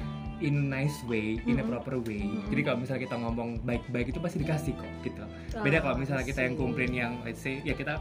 in 0.40 0.72
a 0.72 0.80
nice 0.80 1.04
way, 1.04 1.36
in 1.44 1.60
a 1.60 1.62
Mm-mm. 1.62 1.68
proper 1.68 2.00
way. 2.08 2.24
Mm-mm. 2.24 2.48
Jadi 2.48 2.60
kalau 2.64 2.78
misalnya 2.80 3.02
kita 3.04 3.16
ngomong 3.20 3.48
baik-baik 3.60 4.08
itu 4.08 4.18
pasti 4.24 4.40
dikasih 4.40 4.72
kok 4.72 4.88
gitu. 5.04 5.22
Beda 5.60 5.84
kalau 5.84 6.00
misalnya 6.00 6.24
kita 6.24 6.40
yang 6.48 6.56
komplain 6.56 6.90
yang 6.96 7.12
let's 7.22 7.44
say 7.44 7.60
ya 7.60 7.76
kita 7.76 8.00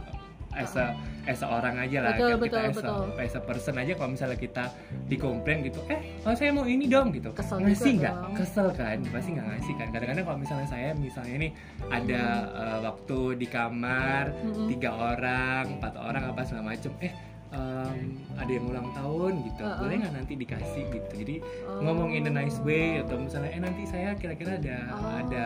as 0.60 0.75
a 0.75 0.86
as 1.24 1.39
a 1.39 1.48
orang 1.48 1.75
aja 1.78 1.98
lah 2.01 2.12
Betul, 2.13 2.28
kayak 2.28 2.39
betul, 2.39 2.48
kita 2.51 2.60
as 2.60 2.78
a, 2.78 2.82
betul. 2.82 3.06
as 3.18 3.34
a 3.34 3.42
person 3.42 3.75
aja 3.75 3.92
kalau 3.94 4.10
misalnya 4.12 4.38
kita 4.38 4.63
dikomplain 5.06 5.58
gitu 5.63 5.80
eh 5.88 6.00
oh 6.22 6.34
saya 6.34 6.51
mau 6.51 6.66
ini 6.66 6.86
dong 6.86 7.10
gitu 7.10 7.32
Kesel 7.32 7.58
ngasih 7.62 7.92
nggak 7.98 8.16
kesel 8.36 8.68
kan 8.72 8.98
pasti 9.08 9.30
nggak 9.32 9.48
ngasih 9.48 9.74
kan 9.75 9.88
kadang-kadang 9.89 10.25
kalau 10.25 10.39
misalnya 10.39 10.68
saya 10.68 10.89
misalnya 10.94 11.34
ini 11.38 11.50
ada 11.88 12.22
uh, 12.51 12.78
waktu 12.84 13.20
di 13.36 13.48
kamar 13.48 14.36
Mm-mm. 14.36 14.68
tiga 14.68 14.89
orang 14.92 15.80
empat 15.80 15.94
orang 15.96 16.24
apa 16.25 16.42
segala 16.44 16.63
macem 16.70 16.92
eh 17.00 17.13
em, 17.50 17.98
ada 18.36 18.51
yang 18.51 18.66
ulang 18.66 18.89
tahun 18.94 19.34
gitu 19.44 19.62
Uh-uh. 19.63 19.80
boleh 19.80 19.96
nggak 19.98 20.13
nanti 20.16 20.34
dikasih 20.36 20.84
gitu 20.88 21.13
jadi 21.16 21.36
Oh. 21.66 21.82
ngomong 21.82 22.12
in 22.12 22.25
a 22.25 22.34
nice 22.36 22.58
way 22.60 23.00
atau 23.00 23.16
misalnya 23.16 23.50
eh 23.50 23.62
nanti 23.62 23.86
saya 23.86 24.13
kira-kira 24.13 24.58
ada 24.58 24.78
Oh. 24.92 25.13
ada 25.18 25.44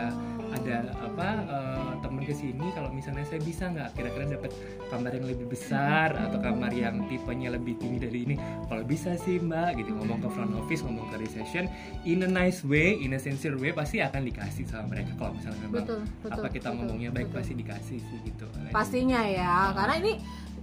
ada 0.54 0.76
apa 1.02 1.28
eh, 1.44 1.92
temen 2.00 2.22
ke 2.22 2.34
sini 2.34 2.66
kalau 2.72 2.90
misalnya 2.94 3.26
saya 3.26 3.40
bisa 3.42 3.66
nggak? 3.70 3.88
Kira-kira 3.98 4.24
dapat 4.38 4.50
kamar 4.88 5.10
yang 5.14 5.26
lebih 5.26 5.46
besar 5.50 6.14
atau 6.14 6.38
kamar 6.38 6.70
yang 6.70 7.02
tipenya 7.10 7.50
lebih 7.52 7.74
tinggi 7.78 7.98
dari 7.98 8.18
ini? 8.30 8.34
Kalau 8.70 8.82
bisa 8.86 9.18
sih 9.18 9.42
mbak 9.42 9.82
gitu. 9.82 9.90
Ngomong 9.94 10.22
ke 10.22 10.28
front 10.30 10.52
office 10.54 10.82
ngomong 10.86 11.06
ke 11.10 11.16
reception 11.22 11.66
in 12.06 12.22
a 12.22 12.30
nice 12.30 12.62
way 12.62 12.94
in 12.98 13.14
a 13.14 13.20
sincere 13.20 13.58
way 13.58 13.74
pasti 13.74 13.98
akan 13.98 14.22
dikasih 14.26 14.64
sama 14.70 14.94
mereka. 14.94 15.12
Kalau 15.18 15.32
misalnya 15.34 15.58
memang 15.66 15.74
betul 15.82 16.00
betul 16.22 16.42
apa 16.42 16.48
kita 16.50 16.68
betul, 16.70 16.78
ngomongnya 16.82 17.10
baik 17.10 17.28
betul. 17.30 17.38
pasti 17.42 17.52
dikasih 17.58 17.98
sih 17.98 18.18
gitu. 18.22 18.46
Pastinya 18.70 19.20
ya 19.26 19.74
karena 19.74 19.94
ini 19.98 20.12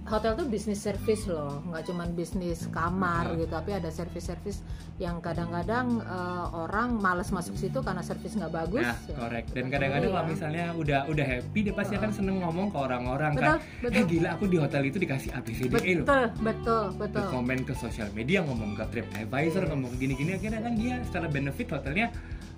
hotel 0.04 0.34
tuh 0.34 0.44
bisnis 0.44 0.78
service 0.78 1.24
loh 1.24 1.62
nggak 1.64 1.82
cuman 1.84 2.08
bisnis 2.12 2.66
kamar 2.68 3.22
Betul. 3.28 3.38
gitu 3.38 3.52
tapi 3.52 3.70
ada 3.72 3.86
service-service 3.88 4.58
yang 4.98 5.18
kadang-kadang 5.18 5.98
eh, 6.00 6.46
orang 6.52 6.96
males 6.96 7.28
masuk 7.28 7.54
situ 7.54 7.78
karena 7.78 8.00
service 8.00 8.34
nggak 8.34 8.50
bagus 8.50 8.82
Nah, 8.82 8.98
Ya, 8.98 9.14
korek. 9.14 9.44
betul 9.44 9.54
Dan 9.54 9.66
kadang-kadang 9.70 10.04
ya. 10.04 10.14
kalau 10.14 10.28
misalnya 10.28 10.64
udah 10.74 11.00
udah 11.06 11.26
happy 11.28 11.58
dia 11.62 11.72
pasti 11.72 11.94
akan 11.94 12.10
seneng 12.10 12.36
ngomong 12.40 12.68
ke 12.68 12.78
orang-orang 12.78 13.32
Betul, 13.32 13.46
kan. 13.46 13.58
betul. 13.78 13.94
Eh 13.94 14.04
gila 14.04 14.28
aku 14.32 14.44
di 14.46 14.56
hotel 14.56 14.82
itu 14.84 14.98
dikasih 14.98 15.30
ABCDE 15.32 15.70
loh. 15.70 16.04
betul 16.04 16.24
betul 16.42 16.84
betul 16.98 17.24
komen 17.28 17.58
ke 17.62 17.72
sosial 17.72 18.08
media 18.10 18.42
ngomong 18.42 18.74
ke 18.74 18.84
TripAdvisor 18.90 19.64
ngomong 19.66 19.92
gini-gini 19.96 20.34
akhirnya 20.34 20.60
kan 20.60 20.74
dia 20.74 20.94
secara 21.02 21.26
benefit 21.26 21.66
hotelnya 21.68 22.10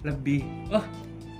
lebih 0.02 0.40
oh 0.70 0.84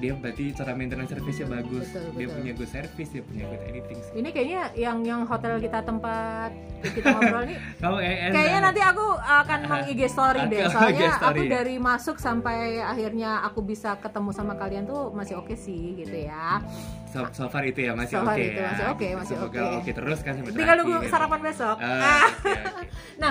dia 0.05 0.13
berarti 0.15 0.53
cara 0.53 0.73
maintenance 0.73 1.11
service-nya 1.11 1.49
bagus. 1.51 1.89
betul, 1.89 2.13
Dia 2.13 2.27
betul. 2.27 2.37
punya 2.37 2.53
good 2.53 2.69
service, 2.69 3.09
dia 3.09 3.23
punya 3.23 3.45
good 3.47 3.63
anything. 3.65 3.99
sih. 3.99 4.13
ini 4.15 4.29
kayaknya 4.29 4.61
yang 4.77 4.99
yang 5.01 5.21
hotel 5.25 5.57
kita 5.57 5.81
tempat 5.81 6.51
kita 6.85 7.09
ngobrol 7.09 7.43
nih 7.43 7.57
Kalau 7.79 7.99
EN 8.05 8.31
Kayaknya 8.31 8.61
nanti 8.61 8.81
aku 8.83 9.07
akan 9.17 9.59
meng 9.71 9.85
IG 9.89 10.01
story 10.07 10.41
deh. 10.47 10.61
Soalnya 10.75 11.11
story 11.15 11.41
aku 11.41 11.43
ya. 11.43 11.51
dari 11.55 11.75
masuk 11.81 12.17
sampai 12.19 12.59
akhirnya 12.79 13.41
aku 13.43 13.61
bisa 13.61 13.97
ketemu 13.97 14.31
sama 14.31 14.53
kalian 14.55 14.85
tuh 14.85 15.09
masih 15.11 15.41
oke 15.41 15.57
sih 15.57 15.97
gitu 15.97 16.17
ya. 16.21 16.61
so, 17.09 17.25
so 17.33 17.47
far 17.47 17.63
itu 17.63 17.81
ya 17.81 17.95
masih 17.95 18.15
So 18.15 18.27
oke 18.27 18.37
itu 18.37 18.61
ya. 18.61 18.69
masih 18.69 18.87
oke, 18.87 19.01
Gitu. 19.01 19.17
masih 19.17 19.37
oke. 19.41 19.59
oke 19.81 19.91
terus 19.95 20.19
kan 20.21 20.33
sampai 20.37 20.53
Tinggal 20.53 20.77
nunggu 20.77 20.99
sarapan 21.09 21.41
besok. 21.41 21.77
Ah, 21.79 21.89
Ah, 21.97 22.27
oke, 22.29 22.51
oke. 22.53 23.31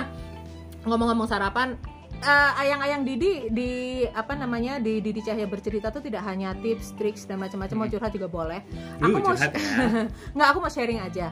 ngomong-ngomong 0.84 1.24
sarapan, 1.24 1.68
eh, 2.24 2.62
ayang-ayang 2.64 3.02
Didi 3.04 3.52
di 3.52 3.70
apa 4.08 4.32
namanya 4.32 4.80
di 4.80 5.04
Didi 5.04 5.20
Cahya 5.20 5.44
bercerita 5.44 5.92
tuh 5.92 6.00
tidak 6.00 6.24
hanya 6.24 6.56
tips, 6.58 6.96
triks 6.96 7.28
dan 7.28 7.38
macam-macam 7.38 7.76
mau 7.84 7.88
curhat 7.88 8.12
juga 8.16 8.28
boleh. 8.32 8.60
Uh, 8.98 9.04
Aku 9.04 9.20
mau 9.20 9.22
curhat 9.22 9.52
ya. 9.52 9.60
nggak 10.34 10.48
aku 10.48 10.58
mau 10.64 10.72
sharing 10.72 11.00
aja. 11.04 11.30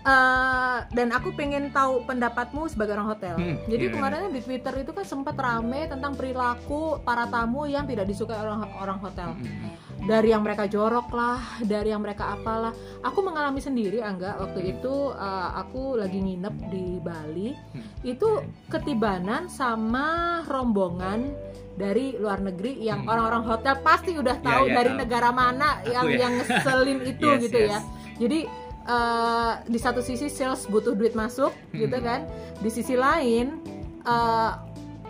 Eh, 0.00 0.78
dan 0.90 1.12
aku 1.12 1.36
pengen 1.36 1.68
tahu 1.68 2.00
pendapatmu 2.02 2.64
sebagai 2.66 2.96
orang 2.96 3.10
hotel. 3.10 3.36
Hmm, 3.36 3.60
Jadi 3.68 3.84
iya, 3.84 3.92
kemarin 3.92 4.32
di 4.32 4.40
Twitter 4.40 4.72
itu 4.78 4.90
kan 4.90 5.04
sempat 5.04 5.36
rame 5.36 5.84
tentang 5.86 6.16
perilaku 6.16 6.96
para 7.00 7.28
tamu 7.28 7.68
yang 7.68 7.84
tidak 7.84 8.08
disukai 8.08 8.32
orang 8.34 8.64
orang 8.74 8.96
hotel. 8.96 9.36
Mm-mm. 9.36 9.76
Dari 10.00 10.32
yang 10.32 10.40
mereka 10.40 10.64
jorok 10.64 11.12
lah, 11.12 11.36
dari 11.60 11.92
yang 11.92 12.00
mereka 12.00 12.32
apalah. 12.32 12.72
Aku 13.04 13.20
mengalami 13.20 13.60
sendiri 13.60 14.00
Angga 14.00 14.40
waktu 14.40 14.72
itu 14.72 14.94
eh, 15.12 15.48
aku 15.54 15.94
lagi 15.94 16.16
nginep 16.16 16.54
di 16.66 16.86
Bali. 16.96 17.52
Hmm. 17.52 17.84
Itu 18.00 18.40
ketibanan 18.66 19.46
sama 19.46 20.40
rombongan 20.48 21.28
dari 21.76 22.16
luar 22.16 22.40
negeri 22.40 22.80
yang 22.80 23.04
Hmm. 23.04 23.12
orang-orang 23.12 23.44
hotel 23.46 23.74
pasti 23.80 24.16
udah 24.16 24.36
Ya, 24.38 24.44
tahu 24.46 24.64
ya, 24.64 24.74
dari 24.74 24.90
tahu. 24.90 24.98
negara 24.98 25.28
mana 25.28 25.68
Aku 25.78 25.92
yang 25.92 26.06
ya. 26.08 26.18
yang 26.18 26.32
ngeselin 26.36 26.98
itu 27.12 27.26
Yes, 27.26 27.40
gitu 27.42 27.58
yes. 27.58 27.68
ya. 27.68 27.80
Jadi 28.16 28.40
eh, 28.82 29.52
di 29.64 29.76
satu 29.76 30.00
sisi 30.00 30.26
sales 30.26 30.64
butuh 30.64 30.92
duit 30.92 31.12
masuk 31.12 31.52
gitu 31.70 31.92
Hmm. 31.92 32.04
kan. 32.04 32.20
Di 32.58 32.70
sisi 32.70 32.94
lain 32.94 33.60
eh, 34.00 34.50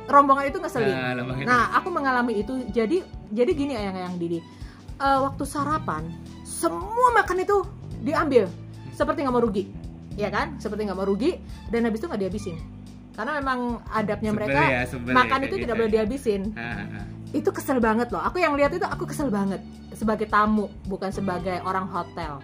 rombongan 0.07 0.47
itu 0.47 0.59
ngeselin. 0.59 0.91
Nah. 0.91 1.47
Nah, 1.47 1.65
aku 1.77 1.89
mengalami 1.89 2.43
itu. 2.43 2.67
Jadi 2.69 3.01
jadi 3.31 3.51
gini 3.51 3.75
ayang-ayang 3.75 4.17
Didi. 4.17 4.41
Eh, 4.97 5.19
waktu 5.21 5.45
sarapan 5.45 6.11
semua 6.43 7.15
makan 7.15 7.41
itu 7.41 7.63
diambil 8.01 8.51
seperti 8.93 9.25
nggak 9.25 9.33
mau 9.33 9.41
rugi, 9.41 9.65
ya 10.13 10.29
kan? 10.29 10.61
Seperti 10.61 10.85
nggak 10.85 10.99
mau 10.99 11.09
rugi 11.09 11.41
dan 11.71 11.89
habis 11.89 12.03
itu 12.03 12.07
nggak 12.07 12.21
dihabisin. 12.21 12.57
Karena 13.11 13.37
memang 13.41 13.81
adabnya 13.91 14.33
Sebel 14.33 14.39
mereka 14.45 14.61
ya, 14.61 14.81
makan 15.13 15.39
ya, 15.41 15.47
itu 15.49 15.55
tidak 15.57 15.67
gitu. 15.69 15.81
boleh 15.81 15.93
dihabisin. 15.93 16.43
Ah, 16.53 16.61
ah, 16.61 16.97
ah. 17.01 17.05
Itu 17.31 17.51
kesel 17.51 17.79
banget 17.79 18.09
loh. 18.11 18.21
Aku 18.21 18.41
yang 18.41 18.53
lihat 18.57 18.73
itu 18.73 18.85
aku 18.85 19.05
kesel 19.07 19.29
banget 19.29 19.61
sebagai 19.93 20.27
tamu 20.27 20.69
bukan 20.85 21.09
sebagai 21.13 21.61
orang 21.63 21.87
hotel. 21.87 22.41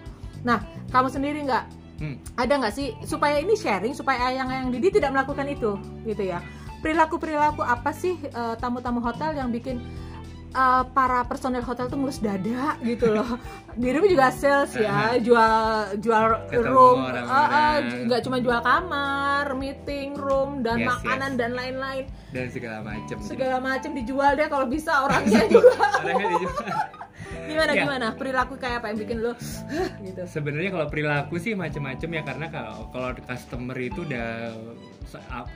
Nah, 0.47 0.63
kamu 0.95 1.11
sendiri 1.11 1.43
nggak 1.43 1.65
Hmm. 1.97 2.21
ada 2.37 2.61
nggak 2.61 2.75
sih 2.77 2.93
supaya 3.09 3.41
ini 3.41 3.57
sharing 3.57 3.97
supaya 3.97 4.29
ayang-ayang 4.29 4.69
Didi 4.69 5.01
tidak 5.01 5.17
melakukan 5.17 5.49
itu 5.49 5.81
gitu 6.05 6.29
ya 6.29 6.45
perilaku 6.85 7.17
perilaku 7.17 7.65
apa 7.65 7.89
sih 7.89 8.21
eh, 8.21 8.55
tamu-tamu 8.61 9.01
hotel 9.01 9.33
yang 9.33 9.49
bikin 9.49 9.81
eh, 10.49 10.83
para 10.89 11.23
personel 11.23 11.61
hotel 11.61 11.87
tuh 11.87 11.97
ngelus 11.97 12.19
dada 12.19 12.77
gitu 12.81 13.11
loh 13.11 13.39
dirimu 13.73 14.07
juga 14.07 14.31
sales 14.31 14.73
ya 14.73 15.15
jual 15.19 15.55
jual 15.97 16.25
Ketemu 16.47 16.65
room 16.67 16.99
orang-orang. 17.03 17.27
ah, 17.29 17.47
ah, 17.49 17.75
ju- 17.81 18.03
nggak 18.05 18.21
cuma 18.23 18.37
jual 18.39 18.61
kamar 18.61 19.47
meeting 19.53 20.11
room 20.15 20.61
dan 20.61 20.79
Yes, 20.79 20.89
makanan 20.91 21.31
yes. 21.31 21.39
dan 21.39 21.51
lain-lain 21.53 22.05
dan 22.29 22.47
segala 22.49 22.79
macam 22.83 23.17
segala 23.21 23.57
macam 23.59 23.91
dijual 23.93 24.31
deh 24.33 24.47
kalau 24.47 24.67
bisa 24.67 24.93
orangnya 25.01 25.41
juga 25.53 25.73
Orangnya 25.99 26.27
dijual. 26.35 26.57
gimana 27.47 27.71
Ya. 27.71 27.81
gimana 27.81 28.07
perilaku 28.13 28.55
kayak 28.57 28.81
apa 28.81 28.87
yang 28.89 28.99
bikin 28.99 29.19
lo 29.21 29.33
gitu 30.07 30.23
sebenarnya 30.27 30.71
kalau 30.71 30.87
perilaku 30.87 31.37
sih 31.37 31.53
macam-macam 31.53 32.09
ya 32.11 32.23
karena 32.25 32.47
kalau 32.49 32.75
kalau 32.91 33.09
customer 33.21 33.77
itu 33.77 34.03
udah 34.03 34.29
a- 35.15 35.47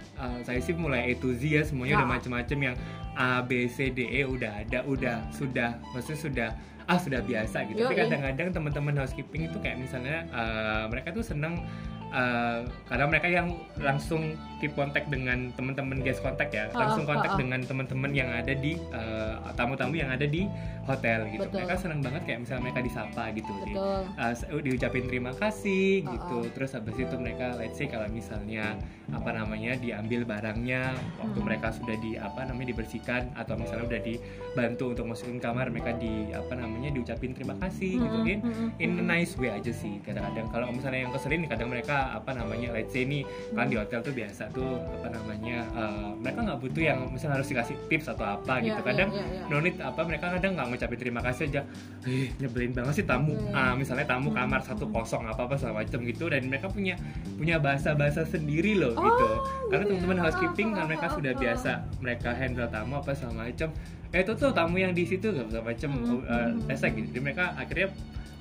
saya 0.41 0.59
sih 0.59 0.73
mulai 0.73 1.11
A 1.11 1.17
to 1.17 1.33
Z 1.33 1.43
ya 1.43 1.63
semuanya 1.63 1.99
udah 1.99 2.07
Ah. 2.07 2.15
macam-macam 2.15 2.59
yang 2.63 2.77
A 3.13 3.43
B 3.43 3.67
C 3.67 3.89
D 3.89 4.07
E 4.07 4.23
udah 4.23 4.61
ada 4.61 4.85
udah 4.85 5.27
sudah 5.31 5.75
maksudnya 5.91 6.21
sudah 6.21 6.49
ah 6.87 6.97
sudah 6.97 7.21
biasa 7.21 7.67
gitu 7.67 7.81
tapi 7.81 7.95
Yoi. 7.95 8.03
kadang-kadang 8.05 8.49
teman-teman 8.53 8.95
housekeeping 8.97 9.47
itu 9.47 9.59
kayak 9.59 9.79
misalnya 9.79 10.27
eh, 10.27 10.85
mereka 10.87 11.11
tuh 11.11 11.23
seneng 11.23 11.63
eh, 12.11 12.59
karena 12.85 13.05
mereka 13.07 13.27
yang 13.27 13.49
langsung 13.77 14.23
keep 14.59 14.75
kontak 14.75 15.09
dengan 15.09 15.49
teman-teman 15.55 15.99
guest 16.01 16.21
kontak 16.21 16.51
ya 16.51 16.69
Ah, 16.71 16.85
langsung 16.85 17.05
ah, 17.05 17.17
kontak 17.17 17.33
ah. 17.33 17.39
dengan 17.39 17.61
teman-teman 17.61 18.13
yang 18.13 18.29
ada 18.29 18.53
di 18.53 18.77
eh, 18.77 19.35
tamu-tamu 19.55 19.95
yang 19.95 20.11
ada 20.11 20.25
di 20.25 20.45
hotel 20.85 21.31
gitu 21.31 21.47
Betul. 21.47 21.57
mereka 21.61 21.75
seneng 21.77 22.01
banget 22.01 22.23
kayak 22.25 22.39
misalnya 22.43 22.63
mereka 22.67 22.81
disapa 22.83 23.25
gitu 23.31 23.53
di 23.63 23.73
betul 23.73 24.03
uh, 24.11 24.35
se- 24.35 24.49
diucapin 24.51 25.05
terima 25.07 25.33
kasih 25.33 26.03
gitu 26.03 26.39
terus 26.51 26.75
habis 26.75 26.97
itu 26.99 27.15
mereka 27.15 27.55
let's 27.55 27.79
say 27.79 27.87
kalau 27.87 28.11
misalnya 28.11 28.75
apa 29.09 29.31
namanya 29.31 29.77
diambil 29.77 30.25
barangnya 30.25 30.93
waktu 31.17 31.39
Hmm. 31.41 31.47
mereka 31.47 31.71
sudah 31.71 31.95
di 31.97 32.19
apa 32.19 32.43
namanya 32.43 32.69
dibersihkan 32.69 33.31
atau 33.33 33.55
misalnya 33.55 33.87
udah 33.87 34.01
dibantu 34.03 34.85
untuk 34.91 35.07
masukin 35.07 35.39
kamar 35.39 35.71
mereka 35.71 35.95
di 35.95 36.11
apa 36.31 36.53
namanya 36.53 36.91
diucapin 36.91 37.33
terima 37.33 37.55
kasih 37.57 37.97
gitu 37.97 38.17
Mm-mm, 38.17 38.27
kan 38.27 38.39
mm-mm, 38.43 38.69
in 38.77 38.91
a 38.91 38.95
mm-mm. 38.97 39.07
nice 39.07 39.33
way 39.37 39.49
aja 39.49 39.71
sih 39.71 40.03
kadang-kadang 40.03 40.51
kalau 40.51 40.69
misalnya 40.69 41.07
yang 41.07 41.13
keselin 41.13 41.47
kadang 41.47 41.69
mereka 41.69 42.00
apa 42.13 42.31
namanya 42.33 42.69
let's 42.71 42.91
say 42.91 43.03
nih 43.03 43.23
kan 43.51 43.67
di 43.67 43.77
hotel 43.77 44.01
tuh 44.01 44.11
biasa 44.11 44.49
tuh 44.51 44.77
apa 44.79 45.09
namanya 45.09 45.59
uh, 45.73 46.11
mereka 46.15 46.39
nggak 46.43 46.59
butuh 46.59 46.83
yang 46.83 46.99
misalnya 47.07 47.39
harus 47.39 47.49
dikasih 47.49 47.77
tips 47.87 48.07
atau 48.09 48.27
apa 48.27 48.59
Iya, 48.59 48.67
gitu 48.69 48.81
kadang 48.83 49.09
iya, 49.11 49.25
iya. 49.27 49.43
no 49.47 49.57
need 49.59 49.77
apa 49.77 50.01
mereka 50.03 50.27
kadang 50.33 50.53
nggak 50.55 50.67
ngucapin 50.69 50.99
terima 50.99 51.21
kasih 51.21 51.45
aja 51.49 51.63
eh 52.05 52.29
nyebelin 52.37 52.73
banget 52.73 52.95
sih 52.95 53.07
tamu 53.07 53.33
Hmm. 53.33 53.55
ah 53.55 53.73
misalnya 53.73 54.07
tamu 54.07 54.29
Hmm. 54.31 54.39
kamar 54.39 54.61
satu 54.61 54.85
kosong 54.89 55.23
apa 55.25 55.45
apa 55.45 55.55
segala 55.55 55.83
macam 55.83 55.99
gitu 56.03 56.25
dan 56.27 56.43
mereka 56.45 56.67
punya 56.67 56.95
punya 57.35 57.57
bahasa 57.57 57.93
bahasa 57.93 58.23
sendiri 58.23 58.75
loh 58.75 58.93
Oh, 58.93 59.03
gitu 59.03 59.27
karena 59.69 59.85
gitu 59.85 59.93
ya. 59.93 59.99
teman-teman 59.99 60.19
housekeeping 60.21 60.69
kan 60.71 60.83
Ah, 60.83 60.87
mereka 60.87 61.07
ah, 61.07 61.15
sudah 61.15 61.33
ah. 61.33 61.39
biasa 61.39 61.71
mereka 61.99 62.31
handle 62.33 62.69
tamu 62.69 62.95
apa 62.97 63.11
segala 63.13 63.47
macam 63.47 63.69
eh 64.11 64.21
itu 64.21 64.33
tuh 64.35 64.51
tamu 64.51 64.77
yang 64.77 64.91
di 64.91 65.05
situ 65.07 65.31
segala 65.31 65.63
macam 65.63 65.91
Hmm, 65.95 66.27
uh, 66.27 66.51
gitu 66.67 67.07
jadi 67.11 67.21
mereka 67.23 67.55
akhirnya 67.55 67.89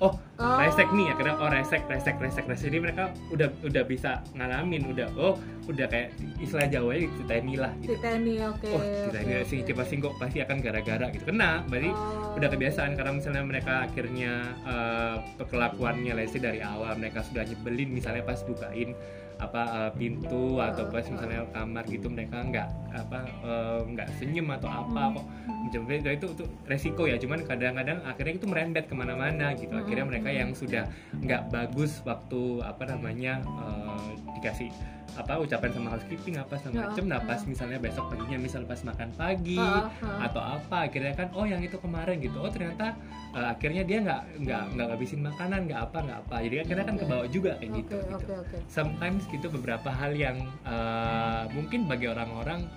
oh 0.01 0.13
Oh. 0.39 0.55
resek 0.55 0.87
nih 0.95 1.11
akhirnya 1.11 1.35
oh 1.35 1.51
resek 1.51 1.83
resek 1.91 2.15
resek 2.15 2.47
resek 2.47 2.71
jadi 2.71 2.79
mereka 2.79 3.11
udah 3.27 3.51
udah 3.59 3.83
bisa 3.83 4.23
ngalamin 4.39 4.87
udah 4.87 5.11
oh 5.19 5.35
udah 5.67 5.83
kayak 5.91 6.15
istilah 6.39 6.63
Jawanya 6.71 7.11
diteni 7.19 7.59
lah 7.59 7.75
gitu 7.83 7.99
Titani 7.99 8.39
oke 8.47 8.71
oh 8.71 8.79
diteni 8.79 9.43
oke, 9.43 9.51
sing 9.51 9.59
singkok 9.67 10.15
pasti 10.15 10.39
akan 10.39 10.63
gara-gara 10.63 11.11
gitu 11.11 11.27
kena 11.27 11.67
berarti 11.67 11.91
Oh. 11.91 12.39
udah 12.39 12.49
kebiasaan 12.55 12.95
karena 12.95 13.11
misalnya 13.19 13.43
mereka 13.43 13.73
akhirnya 13.83 14.31
eh, 14.63 15.15
perkelakuannya 15.35 16.15
say 16.31 16.39
dari 16.39 16.63
awal 16.63 16.95
mereka 16.95 17.19
sudah 17.19 17.43
nyebelin 17.43 17.91
misalnya 17.91 18.23
pas 18.23 18.39
bukain 18.47 18.95
apa 19.39 19.61
uh, 19.71 19.91
pintu 19.95 20.59
atau 20.59 20.83
pas 20.91 21.01
misalnya 21.01 21.47
kamar 21.55 21.83
gitu 21.87 22.11
mereka 22.11 22.43
nggak 22.43 22.67
apa 22.91 23.19
uh, 23.39 23.79
nggak 23.87 24.07
senyum 24.19 24.51
atau 24.51 24.67
apa 24.67 25.15
kok. 25.15 25.25
Macam 25.47 25.81
itu 25.87 26.09
itu 26.11 26.27
itu 26.35 26.45
resiko 26.67 27.07
ya. 27.07 27.15
Cuman 27.15 27.47
kadang-kadang 27.47 28.03
akhirnya 28.03 28.35
itu 28.35 28.47
merembet 28.51 28.85
ke 28.91 28.95
mana-mana 28.95 29.55
gitu. 29.55 29.71
Akhirnya 29.71 30.05
mereka 30.05 30.29
yang 30.29 30.51
sudah 30.51 30.91
nggak 31.23 31.49
bagus 31.49 32.03
waktu 32.03 32.59
apa 32.61 32.83
namanya 32.91 33.39
uh, 33.47 34.11
dikasih 34.35 34.69
apa 35.17 35.33
ucapan 35.41 35.69
sama 35.73 35.87
housekeeping 35.95 36.35
apa 36.37 36.53
Ya, 36.59 36.61
sama 36.67 36.73
macam 36.91 37.03
nah 37.07 37.19
pas 37.23 37.41
misalnya 37.47 37.77
besok 37.79 38.05
paginya 38.11 38.37
misal 38.41 38.61
pas 38.67 38.81
makan 38.83 39.09
pagi 39.15 39.61
atau 40.01 40.41
apa 40.43 40.77
akhirnya 40.91 41.13
kan 41.15 41.27
oh 41.33 41.45
yang 41.47 41.61
itu 41.63 41.77
kemarin 41.79 42.19
gitu. 42.19 42.37
Oh 42.41 42.51
ternyata 42.51 42.93
uh, 43.31 43.53
akhirnya 43.53 43.85
dia 43.87 44.03
nggak 44.03 44.21
nggak 44.43 44.63
nggak 44.75 44.85
ngabisin 44.91 45.21
makanan 45.23 45.59
nggak 45.69 45.81
apa 45.89 45.97
nggak 46.03 46.19
apa. 46.27 46.35
Jadi 46.45 46.55
akhirnya 46.61 46.85
kan 46.85 46.95
kebawa 46.99 47.25
juga 47.31 47.51
kayak 47.57 47.71
gitu 47.79 47.97
gitu. 47.97 48.35
sometimes 48.69 49.23
gitu 49.29 49.47
beberapa 49.49 49.89
hal 49.89 50.11
yang 50.13 50.37
uh, 50.67 51.45
mungkin 51.53 51.85
bagi 51.87 52.09
orang-orang 52.09 52.67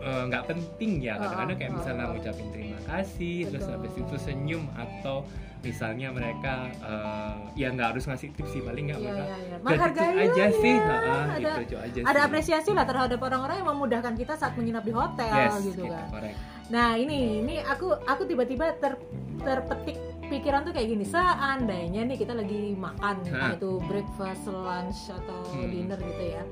uh, 0.00 0.22
nggak 0.26 0.44
penting 0.46 1.00
ya 1.00 1.14
kadang-kadang 1.16 1.56
kayak 1.56 1.72
misalnya 1.72 2.04
ngucapin 2.08 2.48
terima 2.50 2.80
kasih 2.84 3.36
terus 3.46 3.62
Betul. 3.62 3.74
habis 3.74 3.92
itu 3.96 4.14
senyum 4.18 4.64
atau 4.74 5.16
misalnya 5.62 6.10
mereka 6.10 6.54
uh, 6.82 7.38
ya 7.54 7.70
nggak 7.70 7.94
harus 7.94 8.04
ngasih 8.04 8.34
tips 8.34 8.50
sih 8.50 8.60
paling 8.60 8.90
nggak 8.90 8.98
Iya, 8.98 9.06
mereka 9.06 9.22
gratitude 9.22 9.62
Menghargai 9.62 10.14
aja 10.18 10.42
ya, 10.42 10.48
sih 10.52 10.74
ya. 10.74 10.82
ha, 10.82 10.96
Ada- 10.98 11.38
gitu 11.38 11.60
itu 11.62 11.76
aja 11.78 11.98
ada 12.02 12.10
sih. 12.12 12.26
apresiasi 12.26 12.70
lah 12.72 12.84
terhadap 12.84 13.20
orang-orang 13.20 13.56
yang 13.56 13.68
memudahkan 13.70 14.14
kita 14.16 14.34
saat 14.34 14.52
menginap 14.52 14.82
di 14.82 14.90
hotel 14.90 15.30
yes, 15.30 15.62
gitu 15.62 15.86
kan. 15.86 16.06
correct. 16.10 16.36
Nah 16.68 16.96
ini 16.96 17.18
ini 17.40 17.54
aku 17.60 17.94
aku 17.94 18.22
tiba-tiba 18.24 18.74
ter, 18.74 18.98
terpetik 19.38 19.94
pikiran 20.24 20.64
tuh 20.64 20.72
kayak 20.72 20.88
gini. 20.88 21.04
Seandainya 21.04 22.02
nih 22.04 22.16
kita 22.16 22.32
lagi 22.32 22.72
makan, 22.72 23.20
entah 23.22 23.52
Hah. 23.52 23.54
itu 23.54 23.70
breakfast, 23.84 24.48
lunch 24.48 25.12
atau 25.12 25.38
Hmm. 25.52 25.68
dinner 25.68 26.00
gitu 26.00 26.24
ya. 26.32 26.42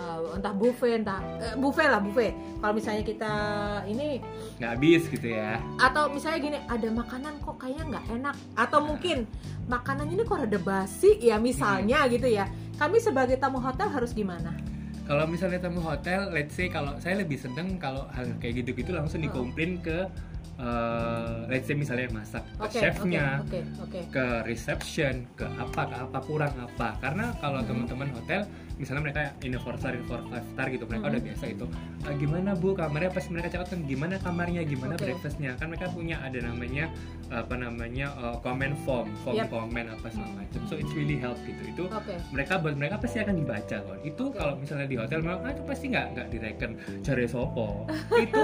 Uh, 0.00 0.32
entah 0.32 0.48
buffet, 0.50 0.96
entah 0.96 1.20
eh, 1.36 1.52
buffet 1.54 1.84
lah 1.86 2.00
buffet. 2.00 2.32
Kalau 2.56 2.72
misalnya 2.72 3.04
kita 3.04 3.32
ini 3.84 4.16
nggak 4.56 4.70
habis 4.72 5.02
gitu 5.06 5.28
ya 5.28 5.60
atau 5.76 6.08
misalnya 6.08 6.38
gini 6.40 6.58
ada 6.64 6.88
makanan 6.90 7.36
kok 7.38 7.56
kayaknya 7.56 7.84
nggak 7.86 8.04
enak 8.10 8.36
atau 8.54 8.80
mungkin 8.80 9.28
makanannya 9.66 10.14
ini 10.14 10.24
kok 10.24 10.40
rada 10.40 10.56
basi 10.58 11.20
ya 11.20 11.36
misalnya 11.36 12.00
Hmm. 12.00 12.12
gitu 12.12 12.28
ya. 12.28 12.48
Kami 12.74 12.96
sebagai 12.96 13.36
tamu 13.36 13.60
hotel 13.60 13.88
harus 13.88 14.16
gimana? 14.16 14.56
kalau 15.04 15.26
misalnya 15.26 15.58
tamu 15.58 15.82
hotel 15.82 16.30
let's 16.30 16.54
say 16.54 16.70
kalau 16.70 16.94
saya 16.96 17.18
lebih 17.18 17.34
seneng 17.34 17.76
kalau 17.76 18.06
hal 18.14 18.30
kayak 18.38 18.62
gitu-gitu 18.62 18.94
langsung 18.94 19.18
Hmm. 19.18 19.26
dikomplain 19.26 19.82
ke 19.82 20.06
uh, 20.56 21.44
let's 21.46 21.66
say 21.66 21.74
misalnya 21.74 22.08
masak 22.10 22.46
ke 22.46 22.62
Oke, 22.62 22.78
chefnya 22.78 23.42
oke, 23.42 23.58
oke, 23.58 23.80
oke. 23.84 24.00
ke 24.14 24.24
reception 24.46 25.26
ke 25.34 25.44
apa 25.50 25.82
ke 25.84 25.96
apa 25.98 26.18
kurang 26.22 26.54
apa 26.56 26.88
karena 26.98 27.34
kalau 27.38 27.58
Hmm. 27.58 27.68
teman-teman 27.68 28.08
hotel 28.14 28.40
misalnya 28.80 29.02
mereka 29.04 29.20
in 29.40 29.52
a 29.52 29.60
four 29.60 29.76
star 29.76 29.92
in 29.92 30.02
four 30.08 30.24
five 30.26 30.46
star 30.48 30.66
gitu 30.66 30.84
mereka 30.84 31.04
Hmm. 31.06 31.12
udah 31.12 31.22
biasa 31.22 31.44
itu. 31.46 31.66
"Ah, 32.02 32.14
gimana 32.16 32.50
bu? 32.56 32.72
Kamarnya 32.72 33.10
pas 33.10 33.26
mereka 33.28 33.48
catat 33.50 33.68
kan 33.68 33.80
gimana 33.84 34.14
kamarnya? 34.16 34.62
Gimana 34.64 34.96
Oke. 34.96 35.04
breakfastnya? 35.04 35.52
Kan 35.54 35.68
mereka 35.68 35.92
punya 35.92 36.16
ada 36.18 36.40
namanya 36.40 36.88
apa 37.28 37.54
namanya 37.54 38.10
uh, 38.16 38.36
comment 38.40 38.74
form 38.82 39.06
form 39.22 39.36
Yep. 39.36 39.48
comment 39.48 39.86
apa 39.86 40.06
segala 40.08 40.32
macam. 40.34 40.60
So 40.66 40.74
it's 40.74 40.90
really 40.90 41.14
help 41.14 41.36
gitu. 41.44 41.60
Itu 41.68 41.84
Oke. 41.86 42.16
mereka 42.32 42.58
buat 42.58 42.74
mereka 42.74 42.96
pasti 42.96 43.20
akan 43.20 43.34
dibaca 43.36 43.76
kok 43.78 43.98
itu 44.00 44.24
Oke. 44.24 44.34
kalau 44.34 44.54
misalnya 44.56 44.86
di 44.86 44.96
hotel 44.96 45.18
memang 45.20 45.44
ah, 45.44 45.52
itu 45.52 45.62
pasti 45.62 45.84
nggak 45.86 46.06
nggak 46.10 46.26
direken 46.32 46.70
cari 47.04 47.24
sopo. 47.28 47.84
Itu 48.16 48.40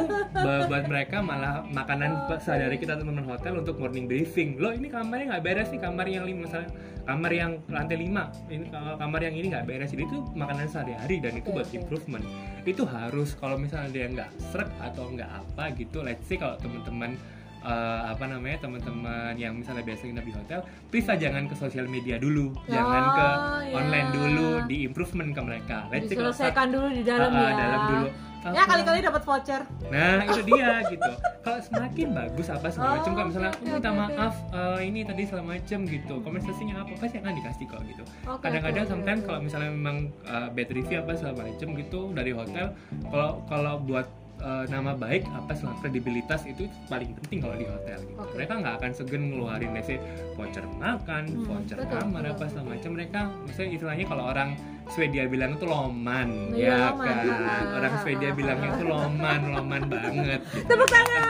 buat 0.68 0.84
mereka 0.84 1.18
malah 1.18 1.64
makanan 1.64 2.10
sehari 2.38 2.76
kita 2.76 2.94
teman-teman 2.94 3.26
hotel 3.28 3.58
untuk 3.58 3.80
morning 3.80 4.04
briefing. 4.04 4.54
Loh 4.56 4.70
ini 4.70 4.86
kamarnya 4.86 5.34
nggak 5.34 5.42
beres 5.42 5.68
nih 5.70 5.80
kamar 5.80 6.06
yang 6.06 6.22
lima 6.22 6.44
misalnya 6.44 6.70
kamar 7.06 7.30
yang 7.30 7.52
lantai 7.66 7.96
lima 7.96 8.24
ini 8.46 8.66
kalau 8.66 8.98
kamar 8.98 9.20
yang 9.22 9.34
ini 9.34 9.46
nggak 9.48 9.64
beres. 9.64 9.90
Jadi 9.90 10.04
itu 10.04 10.18
makanan 10.34 10.66
sehari-hari 10.66 11.20
dan 11.20 11.36
itu 11.36 11.48
buat 11.48 11.68
improvement 11.70 12.24
itu 12.64 12.82
harus 12.82 13.38
kalau 13.38 13.54
misalnya 13.54 13.90
dia 13.92 14.06
nggak 14.08 14.30
srek 14.50 14.70
atau 14.82 15.06
nggak 15.08 15.30
apa 15.30 15.70
gitu 15.76 16.02
let's 16.02 16.26
say 16.26 16.34
kalau 16.34 16.58
teman-teman 16.58 17.14
eh, 17.62 18.00
apa 18.06 18.24
namanya 18.26 18.62
teman-teman 18.62 19.34
yang 19.34 19.54
misalnya 19.54 19.82
biasa 19.82 20.06
nginep 20.06 20.22
di 20.22 20.34
hotel, 20.34 20.60
please 20.86 21.06
lah 21.06 21.18
jangan 21.18 21.50
ke 21.50 21.54
sosial 21.54 21.86
media 21.86 22.14
dulu, 22.14 22.54
jangan 22.66 23.02
ke 23.10 23.26
Oh, 23.26 23.58
ya. 23.58 23.74
online 23.74 24.08
dulu, 24.14 24.48
di 24.70 24.86
improvement 24.86 25.34
ke 25.34 25.40
mereka. 25.42 25.76
Let's 25.90 26.06
say 26.06 26.14
kalau 26.14 26.30
Diselesaikan 26.30 26.66
dulu 26.70 26.88
di 26.94 27.02
dalam 27.02 27.30
ah, 27.32 27.42
ya. 27.42 27.56
dalam 27.58 27.80
dulu. 27.90 28.06
Ya 28.52 28.62
kali-kali 28.64 28.98
dapat 29.02 29.22
voucher. 29.22 29.62
Nah 29.90 30.22
itu 30.22 30.40
dia 30.46 30.70
gitu. 30.86 31.10
Kalau 31.42 31.58
semakin 31.62 32.06
bagus 32.12 32.46
apa 32.50 32.66
segala 32.68 32.86
Oh, 32.86 32.94
macam, 32.98 33.12
kalau 33.14 33.26
misalnya 33.30 33.50
oke, 33.50 33.62
"Oh, 33.62 33.74
minta 33.78 33.90
maaf 33.90 34.34
eh, 34.50 34.78
ini 34.84 35.00
tadi 35.02 35.22
segala 35.24 35.44
macam 35.46 35.78
gitu, 35.86 36.14
kompensasinya 36.20 36.74
apa 36.82 36.92
pasti 36.98 37.16
akan 37.18 37.32
dikasih 37.34 37.64
kok 37.66 37.80
gitu. 37.86 38.04
Kadang-kadang 38.42 38.84
oke, 38.84 38.92
sometimes 38.92 39.20
kalau 39.24 39.40
misalnya 39.40 39.70
memang 39.70 39.96
eh, 40.26 40.48
bad 40.50 40.68
review 40.70 40.98
apa 41.00 41.12
segala 41.14 41.34
macam 41.46 41.68
gitu 41.74 42.00
dari 42.12 42.32
hotel, 42.34 42.66
kalau 43.08 43.30
kalau 43.46 43.74
buat 43.80 44.06
eh, 44.36 44.64
nama 44.68 44.92
baik 44.92 45.24
apa 45.28 45.52
selama 45.52 45.80
kredibilitas 45.80 46.44
itu 46.44 46.64
paling 46.86 47.12
penting 47.22 47.38
kalau 47.40 47.54
di 47.54 47.64
hotel 47.64 47.98
gitu. 48.00 48.16
Oke. 48.16 48.32
Mereka 48.36 48.52
nggak 48.56 48.74
akan 48.78 48.90
segan 48.92 49.22
ngeluarin 49.28 49.72
say 49.80 49.98
voucher 50.34 50.64
makan, 50.76 51.24
Hmm, 51.26 51.44
voucher 51.44 51.78
betul, 51.78 51.98
kamar 51.98 52.20
betul, 52.20 52.26
apa 52.26 52.36
betul. 52.36 52.48
segala 52.50 52.66
macam. 52.68 52.90
Mereka 52.94 53.20
misalnya 53.44 53.70
istilahnya 53.72 54.04
kalau 54.06 54.24
orang 54.26 54.50
Swedia 54.86 55.26
bilang 55.26 55.58
itu 55.58 55.66
loman, 55.66 56.28
Iya, 56.54 56.68
ya 56.70 56.78
loman. 56.94 57.06
kan. 57.10 57.26
Ah, 57.26 57.62
Orang 57.74 57.92
Swedia 58.00 58.28
ah, 58.30 58.34
bilangnya 58.38 58.68
itu 58.70 58.84
loman, 58.86 59.40
loman 59.50 59.82
banget. 59.90 60.40
Gitu. 60.46 60.62
Tepuk 60.64 60.88
tangan. 60.88 61.22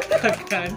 kan? 0.52 0.70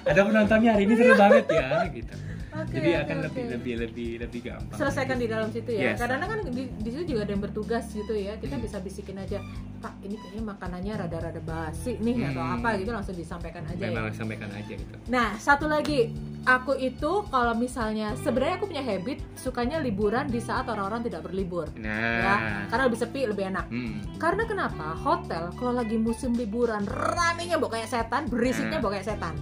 Ada 0.00 0.20
penontonnya 0.24 0.70
hari 0.74 0.84
ini 0.88 0.94
seru 0.96 1.14
banget 1.14 1.44
ya, 1.50 1.84
gitu. 1.92 2.14
Oke, 2.60 2.76
Jadi 2.76 2.90
oke, 2.90 3.00
akan 3.00 3.16
oke. 3.16 3.24
lebih 3.26 3.44
lebih 3.50 3.74
lebih 3.80 4.10
lebih 4.20 4.40
gampang. 4.44 4.76
selesaikan 4.76 5.16
di 5.16 5.26
dalam 5.26 5.48
situ 5.48 5.70
ya. 5.70 5.80
Yes. 5.86 5.96
Kadang-kadang 5.96 6.28
kan 6.30 6.50
di, 6.50 6.64
di 6.70 6.88
situ 6.88 7.04
juga 7.08 7.20
ada 7.22 7.32
yang 7.32 7.42
bertugas 7.42 7.84
gitu 7.88 8.12
ya. 8.12 8.32
Kita 8.36 8.54
bisa 8.56 8.76
bisikin 8.78 9.16
aja, 9.16 9.38
Pak, 9.78 9.92
ini 10.00 10.14
kayaknya 10.14 10.42
makanannya 10.46 10.92
rada-rada 10.96 11.40
basi 11.40 11.96
nih 11.96 12.16
atau 12.26 12.40
Hmm. 12.40 12.56
apa 12.56 12.68
gitu 12.76 12.90
langsung 12.90 13.14
disampaikan 13.14 13.64
aja 13.64 13.80
ya. 13.80 13.90
Memang 13.90 14.12
sampaikan 14.12 14.50
aja 14.50 14.72
gitu. 14.72 14.94
Nah, 15.06 15.34
satu 15.36 15.66
lagi, 15.66 16.12
aku 16.42 16.72
itu 16.74 17.10
kalau 17.26 17.54
misalnya 17.54 18.12
sebenarnya 18.16 18.56
aku 18.56 18.66
punya 18.66 18.82
habit 18.82 19.18
sukanya 19.34 19.78
liburan 19.78 20.26
di 20.26 20.38
saat 20.38 20.64
orang-orang 20.66 21.00
tidak 21.02 21.20
berlibur. 21.22 21.64
Ya, 21.74 21.96
Nah, 22.20 22.38
karena 22.68 22.84
lebih 22.86 22.98
sepi, 22.98 23.20
lebih 23.24 23.44
enak. 23.48 23.66
hmm. 23.66 24.16
Karena 24.16 24.44
kenapa? 24.44 24.92
Hotel 24.96 25.48
kalau 25.54 25.72
lagi 25.72 25.96
musim 25.96 26.32
liburan 26.32 26.84
ramenya 26.84 27.56
bau 27.56 27.68
kayak 27.68 27.88
setan, 27.88 28.28
berisiknya 28.28 28.78
Nah. 28.78 28.90
kayak 28.90 29.06
setan. 29.06 29.34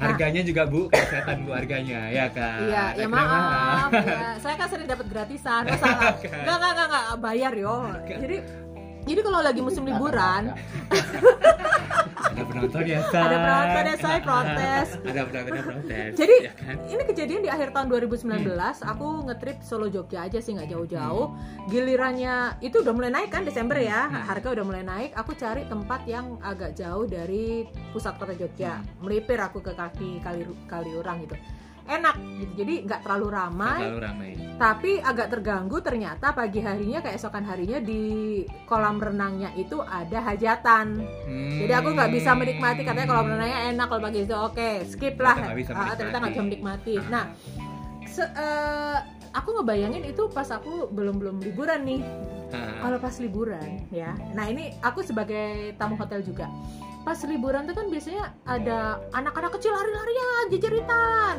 Harganya 0.00 0.42
juga 0.42 0.62
bu 0.64 0.88
kayak 0.88 1.08
setan 1.12 1.38
bu 1.44 1.50
harganya 1.52 2.00
ya 2.08 2.26
kan. 2.32 2.58
Iya, 2.64 2.84
ya 2.96 3.06
maaf. 3.08 3.90
ya. 4.08 4.36
Saya 4.40 4.54
kan 4.56 4.66
sering 4.72 4.88
dapat 4.88 5.06
gratisan, 5.08 5.62
masalah. 5.68 6.16
Kan. 6.20 6.32
Enggak, 6.42 6.56
enggak, 6.56 6.72
enggak, 6.72 6.88
enggak, 6.88 7.06
bayar 7.20 7.52
yo. 7.56 7.76
Jadi 8.08 8.36
jadi 9.02 9.20
kalau 9.26 9.40
lagi 9.42 9.58
musim 9.58 9.82
liburan, 9.82 10.54
Ada 12.02 12.42
penonton 12.48 12.82
ya 12.84 13.00
Say. 13.08 13.22
Ada 13.22 13.36
penonton 13.38 13.82
ya, 13.84 13.96
Say, 13.98 14.18
protes. 14.22 14.88
Ada 15.02 15.20
penonton 15.28 15.52
yang 15.52 15.66
protes. 15.66 16.10
Jadi 16.16 16.34
ya 16.42 16.52
kan? 16.54 16.76
ini 16.88 17.02
kejadian 17.06 17.40
di 17.44 17.50
akhir 17.50 17.68
tahun 17.70 17.86
2019. 17.90 18.46
Aku 18.82 19.06
ngetrip 19.28 19.56
Solo 19.62 19.86
Jogja 19.88 20.26
aja 20.26 20.38
sih 20.38 20.52
nggak 20.54 20.68
jauh-jauh. 20.70 21.26
Gilirannya 21.68 22.58
itu 22.60 22.82
udah 22.82 22.92
mulai 22.94 23.10
naik 23.10 23.30
kan 23.30 23.42
Desember 23.46 23.78
ya, 23.78 24.06
Hmm. 24.08 24.24
harga 24.28 24.48
udah 24.52 24.64
mulai 24.66 24.82
naik. 24.82 25.10
Aku 25.14 25.32
cari 25.32 25.64
tempat 25.66 26.04
yang 26.04 26.36
agak 26.42 26.74
jauh 26.74 27.06
dari 27.06 27.64
pusat 27.94 28.18
kota 28.18 28.34
Jogja. 28.34 28.82
Melipir 29.00 29.38
aku 29.38 29.62
ke 29.62 29.72
kaki 29.72 30.20
kali 30.20 30.44
Kaliurang 30.66 31.22
gitu. 31.24 31.36
Enak 31.84 32.14
gitu. 32.36 32.52
Jadi 32.58 32.74
nggak 32.84 33.00
terlalu 33.02 33.26
ramai. 33.28 33.78
Terlalu 33.80 34.00
ramai. 34.00 34.30
tapi 34.52 34.94
agak 34.96 35.26
terganggu 35.28 35.82
ternyata 35.82 36.30
pagi 36.30 36.62
harinya 36.62 37.02
keesokan 37.02 37.42
harinya 37.42 37.82
di 37.82 38.02
kolam 38.62 38.96
renangnya 38.96 39.50
itu 39.56 39.82
ada 39.82 40.22
hajatan 40.22 41.02
Hmm. 41.02 41.58
jadi 41.58 41.82
aku 41.82 41.90
nggak 41.90 42.10
bisa 42.12 42.30
menikmati 42.32 42.86
katanya 42.86 43.08
kolam 43.08 43.26
renangnya 43.28 43.74
enak 43.74 43.86
kalau 43.88 44.02
pagi 44.02 44.22
itu 44.22 44.30
oke 44.30 44.70
skip 44.86 45.18
lah 45.18 45.34
Ternyata 45.34 45.48
nggak 45.48 45.58
bisa 45.58 45.70
Ah, 45.72 45.94
ternyata 45.96 46.16
nggak 46.16 46.30
bisa 46.30 46.44
menikmati 46.44 46.94
nah 47.08 47.24
se- 48.04 48.30
eh, 48.30 48.98
aku 49.32 49.48
ngebayangin 49.52 50.04
itu 50.04 50.22
pas 50.28 50.46
aku 50.46 50.86
belum 50.88 51.16
belum 51.16 51.36
liburan 51.42 51.80
nih 51.82 52.00
Ah. 52.52 52.86
kalau 52.86 52.98
pas 53.00 53.14
liburan 53.18 53.82
ya 53.90 54.14
nah 54.30 54.46
ini 54.46 54.70
aku 54.78 55.02
sebagai 55.02 55.74
tamu 55.74 55.96
hotel 55.96 56.22
juga 56.22 56.46
pas 57.02 57.18
liburan 57.26 57.66
tuh 57.66 57.74
kan 57.74 57.86
biasanya 57.90 58.30
ada 58.46 58.78
anak-anak 59.10 59.58
kecil 59.58 59.74
lari-larian 59.74 60.44
jejeritan. 60.48 61.36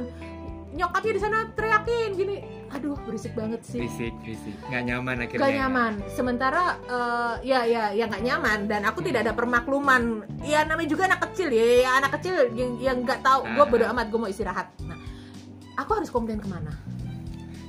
Nyokapnya 0.73 1.13
di 1.13 1.21
sana 1.21 1.37
teriakin 1.53 2.09
gini 2.13 2.35
aduh 2.73 2.97
berisik 3.05 3.37
banget 3.37 3.61
sih. 3.61 3.79
Fisik 3.79 4.11
fisik. 4.25 4.57
Nggak 4.67 4.83
nyaman 4.83 5.15
akhirnya. 5.21 5.39
gak 5.39 5.53
nyaman. 5.55 5.93
Sementara 6.09 6.63
eh, 6.83 7.33
ya 7.45 7.59
ya 7.63 7.83
ya 7.93 8.09
nggak 8.09 8.23
nyaman. 8.25 8.59
Dan 8.65 8.81
aku 8.83 8.99
tidak 9.05 9.29
ada 9.29 9.33
permakluman. 9.33 10.25
Ya 10.41 10.65
namanya 10.65 10.89
juga 10.89 11.05
anak 11.05 11.29
kecil 11.29 11.53
ya, 11.53 11.63
ya 11.79 11.91
anak 12.01 12.17
kecil 12.19 12.51
yang 12.57 12.71
yang 12.81 12.97
nggak 13.05 13.21
tahu. 13.21 13.45
Gue 13.45 13.63
Ah. 13.63 13.69
bodo 13.69 13.85
amat 13.87 14.05
gue 14.09 14.19
mau 14.19 14.27
istirahat. 14.27 14.67
Nah 14.83 14.97
aku 15.77 15.91
harus 15.95 16.09
komplain 16.09 16.41
ke 16.41 16.49
mana? 16.49 16.73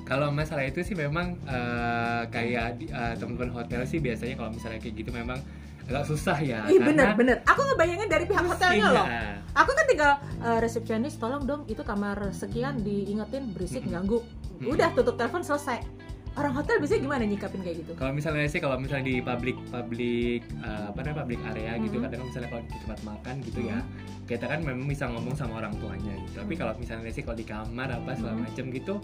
Kalau 0.05 0.29
masalah 0.29 0.65
itu 0.65 0.81
sih 0.81 0.97
memang 0.97 1.37
eh, 1.45 2.23
kayak 2.33 2.69
di- 2.81 2.91
eh, 2.91 3.15
teman-teman 3.21 3.53
hotel 3.55 3.85
sih 3.85 4.01
biasanya 4.01 4.35
kalau 4.35 4.51
misalnya 4.51 4.81
kayak 4.81 4.97
gitu 4.97 5.13
memang 5.13 5.39
agak 5.85 6.05
susah 6.09 6.37
ya. 6.41 6.65
ih 6.69 6.81
karena 6.81 6.87
bener 6.89 7.09
bener 7.13 7.37
aku 7.45 7.61
ngebayangin 7.61 8.09
dari 8.09 8.25
pihak 8.25 8.45
hotelnya 8.49 8.89
loh. 8.89 9.07
ya. 9.07 9.37
aku 9.53 9.71
kan 9.77 9.85
tinggal 9.85 10.13
eh, 10.41 10.59
resepsionis 10.65 11.15
tolong 11.21 11.45
dong 11.45 11.63
itu 11.69 11.85
kamar 11.85 12.33
sekian 12.33 12.81
diingetin 12.81 13.53
berisik 13.53 13.85
ganggu. 13.89 14.25
Udah 14.65 14.95
tutup 14.97 15.21
telepon 15.21 15.45
selesai 15.45 16.04
orang 16.35 16.53
hotel 16.53 16.83
biasanya 16.83 17.03
gimana 17.03 17.23
nyikapin 17.25 17.61
kayak 17.63 17.77
gitu 17.87 17.93
kalau 17.95 18.11
misalnya 18.11 18.47
sih 18.47 18.59
kalau 18.59 18.77
misalnya 18.77 19.07
di 19.07 19.17
public 19.19 19.57
public 19.71 20.41
uh, 20.61 20.91
apa 20.91 20.99
namanya 21.01 21.19
public 21.23 21.41
area 21.47 21.73
gitu 21.79 21.97
Mhm. 21.97 22.05
kadang 22.05 22.21
misalnya 22.27 22.49
kalau 22.51 22.63
di 22.65 22.79
tempat 22.83 23.01
makan 23.03 23.35
gitu 23.41 23.61
ya 23.63 23.79
Mhm. 23.79 23.89
kita 24.25 24.45
kan 24.45 24.59
memang 24.61 24.87
bisa 24.87 25.05
ngomong 25.07 25.35
sama 25.35 25.53
orang 25.59 25.75
tuanya 25.79 26.13
gitu 26.19 26.35
tapi 26.37 26.55
Mhm. 26.55 26.61
kalau 26.61 26.73
misalnya 26.75 27.11
sih 27.11 27.23
kalau 27.23 27.37
di 27.37 27.47
kamar 27.47 27.89
apa 27.89 28.11
segala 28.13 28.35
macam 28.37 28.65
gitu 28.69 28.95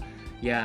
ya 0.40 0.62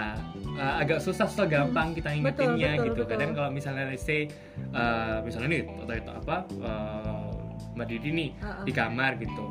uh, 0.56 0.76
agak 0.80 1.00
susah 1.00 1.28
susah 1.28 1.46
gampang 1.46 1.94
kita 1.94 2.10
ingetinnya 2.10 2.72
betul, 2.74 2.86
gitu 2.88 3.02
betul. 3.04 3.12
kadang 3.12 3.32
kalau 3.34 3.50
misalnya 3.52 3.84
let's 3.86 4.02
say 4.02 4.26
uh, 4.72 5.22
misalnya 5.22 5.48
nih 5.52 5.62
atau 5.68 5.94
itu 5.94 6.12
apa 6.16 6.36
uh, 6.60 7.30
mbak 7.76 7.88
Didi 7.88 8.10
nih 8.10 8.30
Heeh. 8.34 8.64
di 8.64 8.72
kamar 8.72 9.20
gitu 9.20 9.46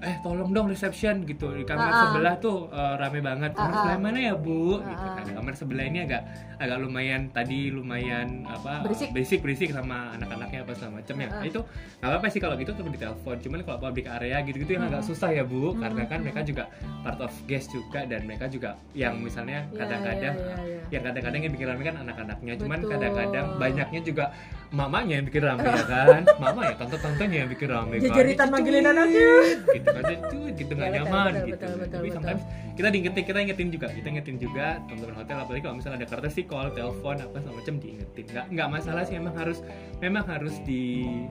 eh 0.00 0.16
tolong 0.18 0.48
dong 0.48 0.66
reception 0.66 1.22
gitu 1.22 1.52
di 1.52 1.62
kamar 1.62 1.86
ah. 1.86 2.00
sebelah 2.02 2.34
tuh 2.36 2.68
uh, 2.68 2.96
rame 2.96 3.20
banget 3.20 3.52
kamar 3.52 3.68
ah. 3.68 3.76
sebelah 3.78 3.98
mana 3.98 4.18
ya 4.18 4.34
bu 4.34 4.78
gitu 4.78 4.96
Ah, 4.98 5.06
ah. 5.06 5.14
kan 5.14 5.26
kamar 5.30 5.52
sebelah 5.52 5.84
ini 5.84 5.98
agak 6.02 6.22
agak 6.56 6.76
lumayan 6.78 7.28
tadi 7.28 7.68
lumayan 7.68 8.44
apa 8.44 8.80
Berisik. 8.82 9.08
berisik 9.10 9.40
berisik 9.40 9.70
sama 9.70 10.12
anak-anaknya 10.14 10.60
apa 10.62 10.72
segala 10.72 10.92
macam 10.98 11.14
ya 11.14 11.26
ah. 11.26 11.32
Nah, 11.34 11.46
itu 11.46 11.60
nggak 11.98 12.08
apa-apa 12.10 12.26
sih 12.28 12.38
kalau 12.38 12.54
gitu 12.56 12.70
tetap 12.70 12.88
ditelepon 12.90 13.36
cuman 13.38 13.58
kalau 13.62 13.78
public 13.78 14.06
area 14.06 14.36
gitu-gitu 14.40 14.70
yang 14.70 14.82
Hmm. 14.82 14.90
agak 14.90 15.02
susah 15.04 15.30
ya 15.30 15.42
bu 15.42 15.60
Hmm, 15.70 15.80
karena 15.80 16.02
kan 16.06 16.18
mereka 16.20 16.40
juga 16.42 16.64
part 17.00 17.18
of 17.18 17.32
guest 17.44 17.68
juga 17.68 18.02
dan 18.02 18.24
mereka 18.24 18.44
juga 18.46 18.70
yang 18.92 19.16
misalnya 19.16 19.62
Ya, 19.62 19.76
kadang-kadang 19.76 20.34
ya, 20.34 20.48
ya, 20.48 20.56
ya. 20.56 20.80
yang 20.90 21.02
kadang-kadang 21.02 21.40
yang 21.42 21.52
bikin 21.52 21.66
rame 21.66 21.82
kan 21.82 21.96
anak-anaknya 21.98 22.52
cuman 22.56 22.78
kadang-kadang 22.82 23.46
banyaknya 23.56 24.00
juga 24.00 24.24
mamanya 24.70 25.14
yang 25.14 25.26
bikin 25.26 25.42
rame 25.42 25.62
ya 25.62 25.84
kan 25.84 26.22
mama 26.42 26.60
ya 26.62 26.74
tante-tantenya 26.74 27.36
yang 27.38 27.50
bikin 27.50 27.68
rame 27.68 27.94
kan 27.94 28.04
Jejeritan 28.06 28.46
Itu 28.46 28.52
manggilin 28.52 28.80
tuh, 28.80 28.92
anaknya. 28.92 29.30
gitu 29.70 29.89
kan 29.96 30.04
itu 30.12 30.38
gitu 30.54 30.72
nggak 30.72 30.88
Ya, 30.90 31.02
betul, 31.02 31.06
nyaman 31.06 31.32
betul, 31.32 31.46
gitu. 31.46 31.54
betul, 31.54 31.70
betul, 31.70 31.90
tapi 31.90 32.06
betul. 32.08 32.16
sometimes 32.18 32.42
kita 32.70 32.88
diingetin 32.88 33.24
kita 33.28 33.38
ingetin 33.44 33.68
juga 33.68 33.86
kita 33.92 34.08
ingetin 34.08 34.36
juga 34.40 34.66
teman-teman 34.88 35.16
hotel 35.20 35.36
apalagi 35.36 35.62
kalau 35.62 35.76
misalnya 35.76 35.96
ada 36.00 36.08
courtesy 36.08 36.42
call 36.42 36.68
telepon 36.72 37.16
apa 37.20 37.36
segala 37.38 37.56
macam 37.60 37.74
diingetin. 37.76 38.24
Nggak 38.30 38.46
nggak 38.56 38.68
masalah 38.72 39.02
sih 39.04 39.14
memang 39.20 39.34
harus 39.36 39.58
memang 40.00 40.24
harus 40.24 40.54
di 40.64 40.84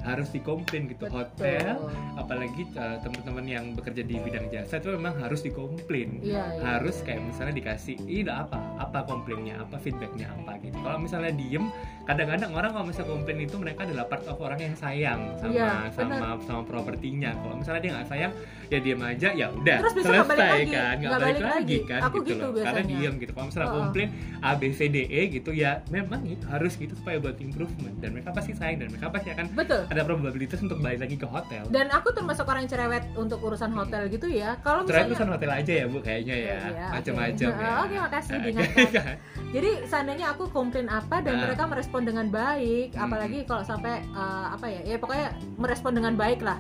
harus 0.06 0.28
dikomplain 0.30 0.86
gitu. 0.88 1.06
Betul. 1.10 1.26
hotel 1.26 1.76
apalagi 2.16 2.64
uh, 2.76 2.98
teman-teman 3.02 3.46
yang 3.48 3.66
bekerja 3.74 4.04
di 4.06 4.16
bidang 4.20 4.46
jasa 4.52 4.78
itu 4.78 4.94
memang 4.94 5.18
harus 5.18 5.42
dikomplain. 5.42 6.22
Iya, 6.22 6.44
iya. 6.54 6.62
harus 6.62 7.02
kayak 7.02 7.24
misalnya 7.24 7.56
dikasih 7.56 7.98
ini 8.06 8.30
apa 8.30 8.60
apa 8.78 9.08
komplainnya 9.10 9.58
apa 9.58 9.80
feedbacknya 9.82 10.30
apa 10.30 10.60
gitu. 10.62 10.78
Kalau 10.80 11.00
misalnya 11.02 11.34
diem 11.34 11.66
kadang-kadang 12.06 12.52
orang 12.54 12.72
kalau 12.74 12.86
misalnya 12.90 13.10
komplain 13.10 13.40
itu 13.42 13.56
mereka 13.58 13.86
adalah 13.86 14.06
part 14.06 14.26
of 14.26 14.38
orang 14.38 14.60
yang 14.60 14.76
sayang 14.78 15.34
sama 15.38 15.54
Iya, 15.54 15.72
sama 15.94 16.38
sama 16.46 16.62
propertinya. 16.68 17.34
Kalau 17.42 17.56
misalnya 17.58 17.82
dia 17.82 17.92
nggak 17.98 18.10
sayang 18.10 18.34
ya 18.66 18.78
diem 18.78 19.02
aja 19.02 19.30
ya 19.32 19.50
udah 19.50 19.78
Terus 19.80 19.94
balik 19.96 20.06
selesai 20.06 20.38
lagi, 20.38 20.70
kan 20.70 20.96
nggak 20.96 21.10
balik, 21.12 21.24
balik 21.26 21.42
lagi 21.42 21.50
lagi. 21.50 21.78
kan 21.84 22.02
Aku 22.04 22.18
gitu, 22.20 22.28
gitu 22.28 22.34
loh 22.38 22.52
karena 22.54 22.62
biasanya. 22.78 22.94
diem 22.94 23.14
gitu 23.18 23.32
kalau 23.32 23.46
misalnya 23.48 23.68
Oh, 23.68 23.76
komplain 23.76 24.10
A 24.40 24.52
B 24.52 24.62
C 24.70 24.80
D 24.86 24.98
E 25.04 25.22
gitu 25.32 25.52
ya 25.52 25.72
memang 25.88 26.22
itu 26.24 26.46
harus 26.46 26.74
gitu 26.76 26.94
supaya 26.94 27.18
buat 27.18 27.38
improvement 27.40 27.96
dan 27.98 28.10
mereka 28.12 28.30
pasti 28.30 28.52
sayang 28.52 28.78
dan 28.78 28.88
mereka 28.88 29.10
pasti 29.10 29.30
akan 29.32 29.46
betul 29.52 29.82
ada 29.84 30.02
probabilitas 30.04 30.60
untuk 30.60 30.78
balik 30.80 31.00
lagi 31.00 31.16
ke 31.16 31.26
hotel 31.26 31.64
dan 31.68 31.86
aku 31.90 32.08
termasuk 32.12 32.46
orang 32.46 32.62
yang 32.62 32.72
cerewet 32.72 33.04
untuk 33.16 33.40
urusan 33.40 33.72
hotel 33.72 34.06
gitu 34.08 34.28
ya 34.28 34.54
kalau 34.60 34.84
misalnya 34.84 35.10
pesan 35.10 35.30
hotel 35.30 35.50
aja 35.52 35.74
ya 35.76 35.86
bu 35.86 35.98
kayaknya 36.00 36.36
ya 36.36 36.58
Iya, 36.60 36.86
oke. 36.86 36.94
macam-macam 36.94 37.50
ya 37.52 37.72
Oke, 37.80 37.96
makasih 37.98 38.32
Oke, 38.32 38.44
diingatkan. 38.44 38.90
kan? 38.92 39.16
Jadi 39.50 39.70
seandainya 39.84 40.26
aku 40.30 40.44
komplain 40.48 40.88
apa 40.88 41.16
dan 41.20 41.34
Ah. 41.36 41.42
mereka 41.44 41.64
merespon 41.66 42.02
dengan 42.04 42.28
baik, 42.28 42.90
Hmm. 42.92 43.04
apalagi 43.04 43.40
kalau 43.44 43.64
sampai 43.64 44.04
eh, 44.04 44.48
apa 44.48 44.66
ya, 44.68 44.82
ya 44.86 44.98
pokoknya 44.98 45.28
merespon 45.56 45.92
dengan 45.92 46.14
baik 46.14 46.40
lah. 46.40 46.60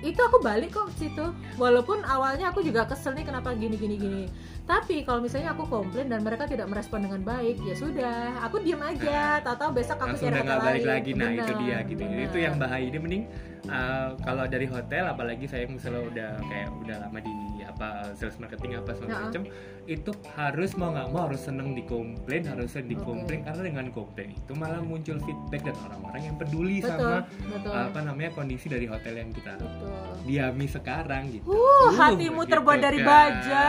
Itu 0.00 0.20
aku 0.20 0.40
balik 0.40 0.76
kok 0.76 0.92
ke 0.92 1.06
situ. 1.08 1.26
Walaupun 1.56 2.04
awalnya 2.04 2.52
aku 2.52 2.60
juga 2.64 2.88
kesel 2.88 3.16
nih 3.16 3.24
kenapa 3.28 3.52
gini 3.56 3.76
gini 3.76 3.96
gini. 4.00 4.24
Tapi 4.64 5.02
kalau 5.02 5.20
misalnya 5.24 5.52
aku 5.52 5.66
komplain 5.66 6.06
dan 6.06 6.22
mereka 6.22 6.46
tidak 6.46 6.70
merespon 6.70 7.02
dengan 7.02 7.26
baik, 7.26 7.58
ya 7.66 7.74
sudah, 7.74 8.38
aku 8.44 8.62
diem 8.62 8.78
aja. 8.78 9.42
Tahu-tahu 9.42 9.70
besok 9.74 9.98
aku 9.98 10.14
langsung 10.14 10.30
cari 10.30 10.36
udah 10.36 10.44
nggak 10.46 10.62
balik 10.62 10.84
lagi 10.86 11.10
nah 11.16 11.30
itu 11.30 11.52
dia 11.60 11.78
gitu 11.86 12.02
benar. 12.02 12.26
itu 12.26 12.38
yang 12.40 12.54
bahaya 12.56 12.84
ini 12.84 12.98
mending 12.98 13.24
uh, 13.68 14.08
kalau 14.24 14.44
dari 14.46 14.66
hotel 14.66 15.04
apalagi 15.06 15.44
saya 15.46 15.64
misalnya 15.68 16.02
udah 16.08 16.30
kayak 16.48 16.68
udah 16.80 16.96
lama 17.06 17.18
di 17.20 17.32
apa 17.80 18.12
sales 18.12 18.36
marketing 18.36 18.76
apa 18.76 18.92
segala 18.92 19.08
Ya. 19.10 19.20
macam 19.24 19.42
itu 19.88 20.10
harus 20.36 20.70
mau 20.76 20.92
nggak 20.92 21.08
mau 21.08 21.22
harus 21.26 21.40
seneng 21.40 21.72
dikomplain 21.72 22.44
harus 22.44 22.68
seneng 22.68 22.92
dikomplain 22.92 23.40
Oke. 23.40 23.46
karena 23.48 23.62
dengan 23.64 23.86
komplain 23.88 24.30
itu 24.36 24.52
malah 24.52 24.84
muncul 24.84 25.16
feedback 25.18 25.64
dan 25.64 25.76
orang-orang 25.88 26.22
yang 26.28 26.36
peduli 26.36 26.78
Betul, 26.78 26.92
sama 26.92 27.16
betul. 27.48 27.72
apa 27.72 27.98
namanya 28.04 28.30
kondisi 28.36 28.66
dari 28.68 28.84
hotel 28.84 29.14
yang 29.16 29.32
kita 29.32 29.56
betul. 29.56 30.12
diami 30.28 30.66
sekarang 30.68 31.22
gitu. 31.32 31.48
Uh, 31.48 31.88
hatimu 31.96 32.44
terbuat 32.44 32.78
dari 32.78 33.00
baja. 33.00 33.64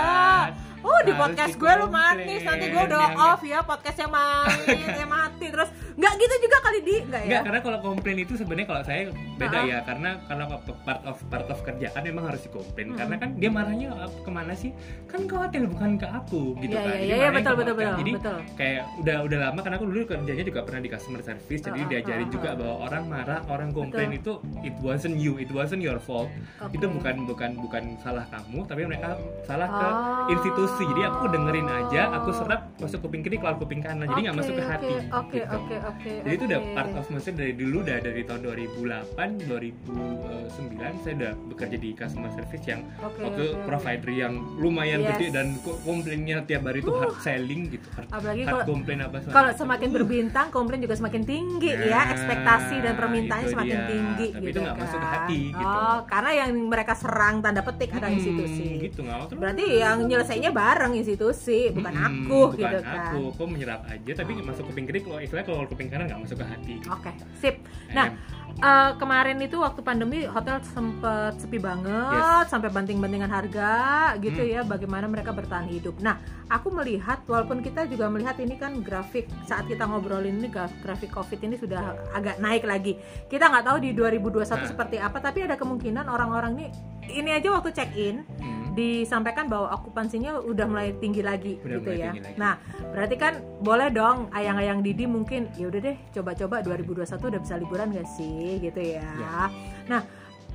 Oh 0.82 0.98
di 1.06 1.14
podcast 1.14 1.56
gue 1.56 1.74
lu 1.78 1.88
manis 1.88 2.42
nanti 2.42 2.66
gue 2.68 2.82
udah 2.82 3.14
off 3.16 3.42
ya 3.42 3.62
podcast 3.62 4.02
yang 4.02 4.10
manis 4.10 4.82
yang 4.98 5.10
mati 5.10 5.48
terus 5.48 5.70
nggak 5.92 6.14
gitu 6.16 6.36
juga 6.40 6.58
kali 6.62 6.80
di 6.82 6.96
nggak 7.02 7.22
ya 7.22 7.28
Enggak, 7.28 7.42
karena 7.44 7.60
kalau 7.62 7.80
komplain 7.82 8.18
itu 8.20 8.34
sebenarnya 8.34 8.68
kalau 8.68 8.82
saya 8.82 9.02
beda 9.36 9.54
Ah. 9.54 9.64
ya 9.64 9.78
karena 9.82 10.10
karena 10.24 10.44
part 10.82 11.04
of 11.04 11.18
part 11.28 11.48
of 11.48 11.60
kerjaan 11.62 12.02
memang 12.02 12.24
harus 12.26 12.42
dikomplain 12.42 12.88
Hmm. 12.88 12.98
karena 12.98 13.16
kan 13.18 13.30
dia 13.34 13.50
marahnya 13.50 13.88
uh, 13.90 14.10
ke 14.18 14.30
mana 14.30 14.54
sih 14.54 14.72
kan 15.06 15.24
ke 15.24 15.34
hotel 15.34 15.64
bukan 15.68 15.96
ke 15.96 16.08
aku 16.08 16.42
gitu 16.58 16.72
Iya, 16.72 16.82
kan 16.82 16.92
iya, 16.92 16.96
Jadi 16.96 17.06
iya, 17.06 17.16
marahnya 17.18 17.36
betul, 17.38 17.52
ke 17.52 17.60
betul, 17.60 17.76
betul, 17.76 17.96
jadi 17.98 18.12
betul. 18.14 18.38
kayak 18.56 18.82
udah 18.98 19.18
udah 19.22 19.38
lama 19.42 19.60
karena 19.60 19.76
aku 19.76 19.86
dulu 19.86 20.00
kerjanya 20.06 20.44
juga 20.44 20.60
pernah 20.62 20.82
di 20.82 20.90
customer 20.90 21.22
service 21.22 21.62
jadi 21.62 21.80
Ah, 21.80 21.88
diajarin 21.88 22.24
ah, 22.24 22.32
juga 22.32 22.48
ah. 22.48 22.56
bahwa 22.56 22.76
orang 22.82 23.04
marah 23.06 23.40
orang 23.48 23.70
komplain 23.72 24.10
itu 24.12 24.32
it 24.62 24.76
wasn't 24.80 25.16
you 25.16 25.36
it 25.38 25.50
wasn't 25.50 25.80
your 25.80 26.00
fault 26.00 26.30
Oke. 26.60 26.74
itu 26.74 26.86
bukan 26.88 27.16
bukan 27.26 27.52
bukan 27.58 27.84
salah 27.98 28.26
kamu 28.28 28.60
tapi 28.64 28.82
mereka 28.86 29.10
salah 29.44 29.68
ke 29.68 29.88
Oh. 29.92 30.30
institusi 30.30 30.84
jadi 30.86 31.10
aku 31.10 31.26
dengerin 31.28 31.68
aja 31.68 32.02
aku 32.14 32.30
serap 32.32 32.62
masuk 32.78 33.02
kuping 33.02 33.22
kiri 33.22 33.36
keluar 33.36 33.56
kuping 33.56 33.80
kanan 33.80 34.08
jadi 34.08 34.22
nggak 34.24 34.34
Oke, 34.34 34.42
masuk 34.42 34.54
ke 34.54 34.62
oke, 34.62 34.72
hati 34.72 34.94
oke 35.12 35.34
gitu. 35.34 35.52
oke 35.52 35.76
oke 35.84 36.14
Jadi 36.22 36.34
itu 36.34 36.46
udah 36.46 36.62
part 36.72 36.92
of 36.94 37.06
maksudnya 37.08 37.38
dari 37.40 37.54
dulu 37.54 37.78
udah 37.82 37.98
dari 38.00 38.22
tahun 38.22 38.42
2008 38.44 39.18
2009 39.44 40.54
saya 41.00 41.14
udah 41.16 41.32
bekerja 41.48 41.78
di 41.78 41.90
customer 41.92 42.30
service 42.32 42.66
yang 42.66 42.82
Oke, 43.00 43.20
waktu 43.20 43.44
oke. 43.50 43.66
provider 43.66 44.12
yang 44.12 44.34
lumayan 44.56 45.00
Yes. 45.02 45.10
gede 45.12 45.28
dan 45.32 45.48
ko- 45.60 45.80
komplainnya 45.82 46.44
tiap 46.44 46.62
hari 46.64 46.80
itu 46.80 46.92
hard 46.92 47.16
selling 47.20 47.62
gitu 47.70 47.88
hard, 47.92 48.08
Apalagi 48.08 48.42
hard 48.42 48.54
kalau- 48.54 48.68
komplain 48.68 49.00
apa 49.00 49.18
kalau 49.28 49.52
semakin 49.52 49.88
Uh, 49.88 49.94
berbintang 49.94 50.48
komplain 50.50 50.80
juga 50.80 50.94
semakin 50.94 51.22
tinggi 51.22 51.72
ya 51.72 52.02
Nah, 52.02 52.12
ekspektasi 52.12 52.76
dan 52.80 52.94
permintaannya 52.94 53.50
semakin 53.50 53.78
dia. 53.78 53.90
tinggi 53.90 54.28
Tapi 54.30 54.40
gitu 54.40 54.48
itu 54.48 54.60
nggak 54.60 54.72
kan 54.72 54.82
masuk 54.82 55.00
ke 55.00 55.08
hati, 55.08 55.40
gitu. 55.52 55.64
oh 55.64 55.98
karena 56.06 56.32
yang 56.36 56.50
mereka 56.64 56.94
serang 56.94 57.36
tanda 57.40 57.62
petik 57.62 57.90
ada 57.92 58.06
hmm, 58.06 58.16
institusi 58.16 58.66
gitu 58.80 59.00
nggak 59.02 59.20
berarti 59.34 59.66
yang 59.76 59.98
nyelesainya 60.04 60.50
bareng 60.52 60.94
institusi 60.94 61.60
bukan 61.72 61.90
Hmm, 61.92 62.08
aku 62.08 62.40
bukan 62.48 62.60
gitu 62.60 62.78
aku. 62.80 63.22
Kan 63.26 63.36
kok 63.36 63.48
menyerap 63.48 63.82
aja 63.86 64.12
tapi 64.14 64.32
masuk 64.38 64.64
kuping 64.66 64.86
kiri 64.86 65.00
kalau 65.02 65.18
istilahnya 65.18 65.46
kalau 65.46 65.60
kuping 65.72 65.88
kanan 65.88 66.04
nggak 66.12 66.20
masuk 66.20 66.38
ke 66.44 66.46
hati 66.46 66.74
Oke, 66.92 67.12
sip. 67.40 67.56
Nah, 67.96 68.12
eh, 68.54 68.92
kemarin 68.96 69.38
itu 69.38 69.56
waktu 69.56 69.80
pandemi 69.80 70.24
hotel 70.24 70.60
sempet 70.66 71.38
sepi 71.38 71.58
banget 71.58 72.46
sampai 72.46 72.68
banting-bantingan 72.68 73.28
harga 73.28 73.74
gitu 74.18 74.40
Hmm. 74.40 74.52
ya. 74.52 74.62
Bagaimana 74.64 75.06
mereka 75.06 75.32
bertahan 75.32 75.66
hidup. 75.66 75.98
Nah, 75.98 76.18
aku 76.48 76.70
melihat 76.72 77.22
walaupun 77.26 77.60
kita 77.60 77.86
juga 77.86 78.08
melihat 78.08 78.36
ini 78.38 78.56
kan 78.56 78.80
grafik 78.80 79.28
saat 79.44 79.66
kita 79.66 79.84
ngobrolin 79.84 80.36
ini 80.36 80.48
graf- 80.48 80.76
grafik 80.80 81.10
covid 81.10 81.40
ini 81.40 81.56
sudah 81.56 81.82
agak 82.12 82.38
naik 82.38 82.64
lagi. 82.64 82.98
Kita 83.26 83.48
nggak 83.48 83.66
tahu 83.66 83.78
di 83.80 83.92
2021 83.92 84.30
Nah. 84.58 84.68
seperti 84.68 84.98
apa, 84.98 85.18
tapi 85.18 85.40
ada 85.42 85.56
kemungkinan 85.56 86.06
orang-orang 86.06 86.54
ini 86.56 86.68
ini 87.12 87.30
aja 87.30 87.52
waktu 87.52 87.70
check 87.72 87.92
in 87.94 88.24
Hmm. 88.34 88.72
disampaikan 88.72 89.46
bahwa 89.46 89.68
okupansinya 89.74 90.40
udah 90.40 90.64
mulai 90.64 90.96
tinggi 90.96 91.20
lagi 91.20 91.60
Udah 91.60 91.76
gitu 91.76 91.92
ya. 91.92 92.16
lagi. 92.16 92.40
Nah, 92.40 92.56
berarti 92.88 93.16
kan 93.16 93.34
boleh 93.60 93.92
dong 93.92 94.32
ayang-ayang 94.32 94.80
Didi 94.80 95.04
mungkin 95.06 95.52
ya 95.54 95.68
udah 95.68 95.82
deh 95.82 95.98
coba-coba 96.10 96.64
2021 96.64 97.28
udah 97.28 97.42
bisa 97.42 97.56
liburan 97.56 97.92
gak 97.92 98.08
sih 98.10 98.41
gitu 98.60 98.82
ya. 98.82 99.06
Ya. 99.16 99.40
Nah, 99.88 100.02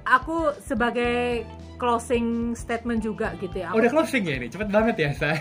aku 0.02 0.36
sebagai 0.60 1.42
closing 1.76 2.26
statement 2.52 3.00
juga 3.00 3.36
gitu 3.36 3.52
ya. 3.54 3.68
Oh, 3.68 3.76
Aku- 3.76 3.80
udah 3.80 3.90
closing 3.92 4.24
ya 4.24 4.34
ini 4.36 4.46
cepet 4.46 4.68
banget 4.68 4.96
ya 4.96 5.10
saya 5.20 5.36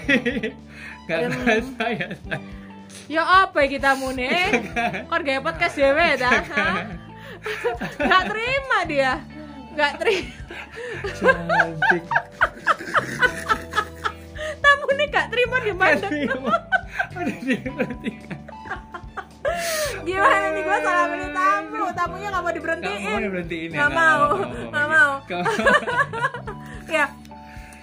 nggak 1.05 1.19
Em, 1.21 1.31
kerasa 1.34 1.86
ya 1.89 2.08
Ya 3.05 3.23
apa 3.43 3.62
ya 3.62 3.67
kita 3.69 3.91
mune? 3.95 4.31
Kon 5.05 5.21
gaya 5.21 5.39
podcast 5.39 5.75
dewe 5.75 6.15
ta? 6.15 6.31
Hah? 6.31 6.75
Gak 7.99 8.23
terima 8.25 8.77
dia. 8.84 9.13
Gak 9.75 9.99
terima. 9.99 10.31
cantik 11.13 12.03
Tamu 14.58 14.88
nih 14.95 15.08
gak 15.08 15.27
terima 15.29 15.58
di 15.60 15.73
mana? 15.73 16.08
udah 17.13 17.38
diperhatikan 17.41 18.39
Gimana 20.04 20.48
nih 20.52 20.62
gue 20.62 20.78
salah 20.80 21.06
pilih 21.08 21.32
tamu? 21.32 21.86
Tamunya 21.95 22.28
gak 22.28 22.36
mau 22.36 22.36
Nggak 22.36 22.41
mau 22.41 22.52
diberhentiin. 22.52 23.19
diberhentiin 23.21 23.69
ya 23.69 23.78
Nggak 23.78 23.91
mau, 23.91 24.21
nggak 24.69 24.88
mau. 24.88 25.12
Nggak 25.24 25.41
mau. 25.41 25.65
ya 26.95 27.06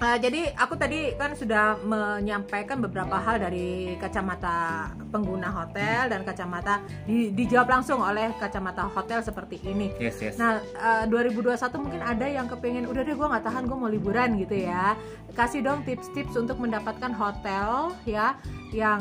Uh, 0.02 0.18
jadi 0.18 0.50
aku 0.58 0.74
tadi 0.74 1.14
kan 1.14 1.30
sudah 1.38 1.78
menyampaikan 1.86 2.82
beberapa 2.82 3.22
hal 3.22 3.38
dari 3.38 3.94
kacamata 4.02 4.90
pengguna 5.14 5.46
hotel 5.46 6.10
dan 6.10 6.26
kacamata 6.26 6.82
di, 7.06 7.30
dijawab 7.30 7.70
langsung 7.70 8.02
oleh 8.02 8.34
kacamata 8.34 8.90
hotel 8.90 9.22
seperti 9.22 9.62
ini. 9.62 9.94
Yes, 10.02 10.18
yes. 10.18 10.34
Nah, 10.42 10.58
uh, 10.74 11.06
2021 11.06 11.54
mungkin 11.78 12.02
ada 12.02 12.26
yang 12.26 12.50
kepengen 12.50 12.90
udah 12.90 13.06
deh 13.06 13.14
gue 13.14 13.28
nggak 13.30 13.46
tahan 13.46 13.62
gue 13.70 13.78
mau 13.78 13.86
liburan 13.86 14.42
gitu 14.42 14.58
ya. 14.58 14.98
Kasih 15.38 15.62
dong 15.62 15.86
tips-tips 15.86 16.34
untuk 16.34 16.58
mendapatkan 16.58 17.14
hotel 17.14 17.94
ya 18.02 18.34
yang 18.74 18.98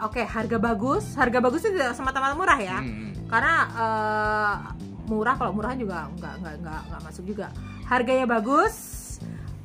oke 0.00 0.16
okay, 0.16 0.24
harga 0.24 0.56
bagus. 0.56 1.12
Harga 1.12 1.44
bagus 1.44 1.60
itu 1.68 1.76
tidak 1.76 1.92
semata-mata 1.92 2.32
murah 2.32 2.56
ya. 2.56 2.80
Hmm. 2.80 3.12
Karena 3.28 3.54
uh, 3.76 4.54
murah 5.12 5.36
kalau 5.36 5.52
murah 5.52 5.76
juga 5.76 6.08
nggak 6.16 6.34
nggak 6.40 6.54
nggak 6.64 6.80
nggak 6.88 7.00
masuk 7.04 7.24
juga. 7.28 7.52
Harganya 7.84 8.24
bagus, 8.24 8.91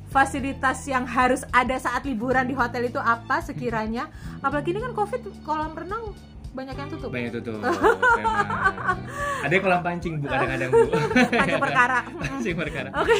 fasilitas 0.08 0.84
yang 0.88 1.04
harus 1.04 1.44
ada 1.52 1.76
saat 1.76 2.04
liburan 2.08 2.48
di 2.48 2.56
hotel 2.56 2.88
itu 2.88 3.00
apa 3.00 3.44
sekiranya? 3.44 4.08
Apalagi 4.40 4.72
ini 4.72 4.80
kan 4.80 4.92
covid 4.96 5.20
kolam 5.44 5.76
renang 5.76 6.16
banyak 6.48 6.74
yang 6.74 6.88
tutup. 6.90 7.10
Banyak 7.12 7.32
tutup 7.38 7.60
ada 9.44 9.52
yang 9.52 9.62
kolam 9.62 9.80
pancing 9.84 10.18
bu 10.18 10.26
kadang-kadang 10.26 10.68
bu. 10.72 10.88
Pancing 11.40 11.62
perkara. 11.62 11.98
Pancing 12.24 12.56
perkara. 12.56 12.88
Oke. 12.98 13.16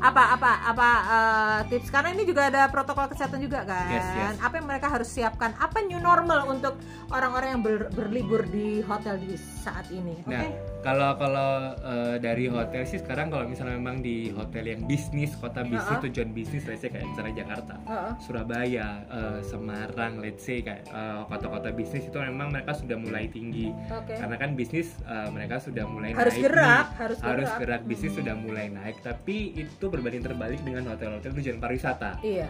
Apa 0.00 0.22
apa 0.38 0.50
apa 0.70 0.88
uh, 1.04 1.58
tips? 1.68 1.90
Karena 1.90 2.14
ini 2.16 2.24
juga 2.24 2.48
ada 2.48 2.70
protokol 2.70 3.10
kesehatan 3.12 3.42
juga 3.42 3.66
kan? 3.66 3.90
Yes, 3.92 4.06
yes. 4.16 4.34
apa 4.40 4.54
yang 4.56 4.66
mereka 4.70 4.86
harus 4.88 5.10
siapkan? 5.10 5.52
Apa 5.60 5.84
new 5.84 6.00
normal 6.00 6.48
untuk 6.48 6.78
orang-orang 7.12 7.58
yang 7.58 7.62
ber- 7.62 7.90
berlibur 7.92 8.46
di 8.48 8.80
hotel 8.86 9.20
di 9.20 9.36
saat 9.36 9.90
ini? 9.92 10.24
Oke? 10.24 10.32
Nah, 10.32 10.73
kalau 10.84 11.16
kalau 11.16 11.50
eh, 11.74 12.16
dari 12.18 12.46
hotel 12.46 12.84
sih 12.84 13.00
sekarang 13.00 13.26
kalau 13.26 13.44
misalnya 13.44 13.74
memang 13.74 13.98
di 13.98 14.28
hotel 14.28 14.68
yang 14.68 14.84
bisnis, 14.84 15.32
kota 15.34 15.64
bisnis, 15.64 15.96
Uh-uh. 15.96 16.04
tujuan 16.04 16.30
bisnis, 16.30 16.62
let's 16.64 16.78
say 16.78 16.88
kayak 16.88 17.08
misalnya 17.08 17.34
Jakarta, 17.34 17.74
Heeh. 17.82 18.12
Surabaya, 18.20 18.88
eh, 19.02 19.38
Semarang, 19.42 20.20
let's 20.20 20.42
say 20.42 20.60
kayak 20.60 20.84
eh, 20.84 21.20
kota-kota 21.24 21.72
bisnis 21.72 22.04
itu 22.04 22.16
memang 22.16 22.52
mereka 22.52 22.72
sudah 22.72 22.94
mulai 22.94 23.26
tinggi. 23.26 23.72
oke 23.86 24.12
Karena 24.12 24.36
kan 24.36 24.52
bisnis 24.52 25.00
eh, 25.02 25.28
mereka 25.30 25.56
sudah 25.56 25.84
mulai 25.84 26.12
harus 26.12 26.34
naik 26.34 26.44
gerak 26.44 26.86
nih. 26.86 26.98
harus 27.00 27.18
harus 27.18 27.48
gerak 27.48 27.58
gerak 27.58 27.82
bisnis 27.84 28.02
Hmm. 28.06 28.20
sudah 28.20 28.34
mulai 28.36 28.66
naik 28.68 29.00
tapi 29.00 29.36
itu 29.56 29.84
berbanding 29.86 30.20
terbalik 30.20 30.60
dengan 30.60 30.84
hotel-hotel 30.86 31.32
tujuan 31.32 31.56
pariwisata 31.56 32.20
iya 32.20 32.44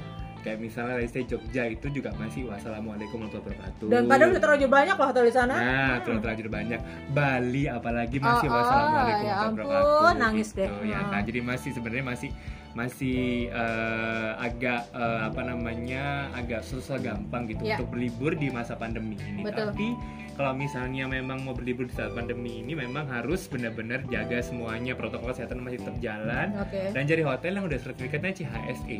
kayak 0.44 0.60
misalnya 0.60 1.00
say 1.04 1.24
Jogja 1.24 1.64
itu 1.66 1.88
juga 1.90 2.12
masih 2.14 2.44
wassalamualaikum 2.44 3.16
warahmatullahi 3.18 3.56
wabarakatuh 3.56 3.86
dan 3.88 4.02
padahal 4.04 4.28
udah 4.28 4.42
terlalu 4.42 4.68
banyak 4.68 4.94
loh 4.94 5.06
hotel 5.06 5.24
di 5.24 5.32
sana 5.32 5.54
Nah, 5.54 5.64
Hmm. 5.64 6.02
terlalu 6.04 6.20
terlanjur 6.20 6.48
banyak. 6.50 6.80
Bali 7.10 7.64
apalagi 7.66 8.16
masih 8.18 8.46
Oh, 8.46 8.52
oh, 8.52 8.58
wassalamualaikum 8.58 9.24
ya 9.24 9.34
warahmatullahi 9.34 9.80
wabarakatuh. 9.80 10.20
nangis 10.20 10.48
gitu, 10.48 10.58
deh. 10.60 10.68
Ya 10.84 11.00
kan, 11.02 11.20
jadi 11.24 11.40
masih 11.40 11.70
sebenarnya 11.72 12.04
masih 12.06 12.30
masih 12.74 13.18
eh, 13.48 14.30
agak 14.36 14.80
eh, 14.92 15.20
apa 15.24 15.40
namanya 15.42 16.04
agak 16.32 16.60
susah 16.60 16.98
gampang 16.98 17.46
gitu 17.46 17.62
Ya. 17.62 17.74
untuk 17.74 17.88
berlibur 17.90 18.34
di 18.34 18.50
masa 18.50 18.74
pandemi 18.74 19.14
ini. 19.16 19.40
Betul. 19.40 19.70
Tapi 19.70 19.88
kalau 20.34 20.50
misalnya 20.52 21.06
memang 21.06 21.40
mau 21.40 21.54
berlibur 21.54 21.86
di 21.86 21.94
saat 21.94 22.10
pandemi 22.10 22.58
ini 22.58 22.74
memang 22.74 23.06
harus 23.06 23.46
benar-benar 23.46 24.02
jaga 24.04 24.42
semuanya 24.42 24.92
protokol 24.92 25.30
kesehatan 25.30 25.62
masih 25.62 25.78
tetap 25.78 25.94
jalan 26.00 26.50
oke 26.58 26.80
dan 26.90 27.02
cari 27.04 27.22
hotel 27.22 27.52
yang 27.54 27.64
udah 27.64 27.78
sertifikatnya 27.78 28.32
CHSE. 28.34 28.98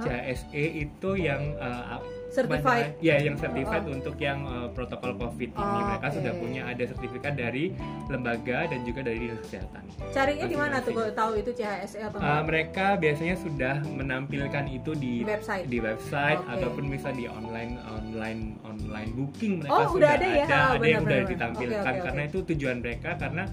CHSE 0.00 0.64
itu 0.80 1.10
yang 1.14 1.42
eh, 1.54 1.98
certified 2.28 2.92
Ya, 3.00 3.16
yang 3.16 3.34
certified 3.34 3.82
Oh, 3.82 3.94
untuk 3.94 4.16
yang 4.16 4.44
uh, 4.44 4.68
protokol 4.68 5.16
COVID 5.16 5.48
ini. 5.48 5.56
Oh, 5.56 5.80
Mereka 5.88 6.06
oke. 6.06 6.14
sudah 6.14 6.32
punya 6.34 6.62
ada 6.62 6.84
sertifikat 6.84 7.34
dari 7.34 7.72
lembaga 8.04 8.68
dan 8.68 8.84
juga 8.84 9.00
dari 9.00 9.18
dinas 9.22 9.40
kesehatan. 9.42 9.80
carinya 10.08 10.44
di 10.44 10.54
mana 10.54 10.76
tuh 10.78 10.92
kalau 10.92 11.10
tahu 11.10 11.32
itu 11.36 11.50
CHSE 11.52 11.98
apa 12.02 12.16
Uh, 12.18 12.42
mereka 12.42 12.86
biasanya 12.94 13.32
sudah 13.34 13.80
menampilkan 13.82 14.64
itu 14.68 14.92
di 14.92 15.24
Website. 15.24 15.66
di 15.66 15.78
website 15.78 16.38
Oke. 16.38 16.52
ataupun 16.54 16.84
bisa 16.86 17.08
di 17.10 17.24
online 17.24 17.80
online 17.82 18.42
online 18.62 19.10
booking 19.14 19.58
mereka 19.58 19.72
Oh, 19.74 19.84
sudah 19.88 19.96
udah 19.96 20.10
ada 20.14 20.26
ya? 20.28 20.44
ada, 20.44 20.58
Oh, 20.60 20.74
ada 20.74 20.84
yang 20.86 21.02
benar-benar. 21.02 21.08
udah 21.08 21.20
ditampilkan 21.26 21.80
Oke, 21.82 21.90
oke, 21.90 22.04
karena 22.04 22.22
oke. 22.22 22.30
itu 22.30 22.38
tujuan 22.46 22.76
mereka 22.78 23.10
karena 23.16 23.44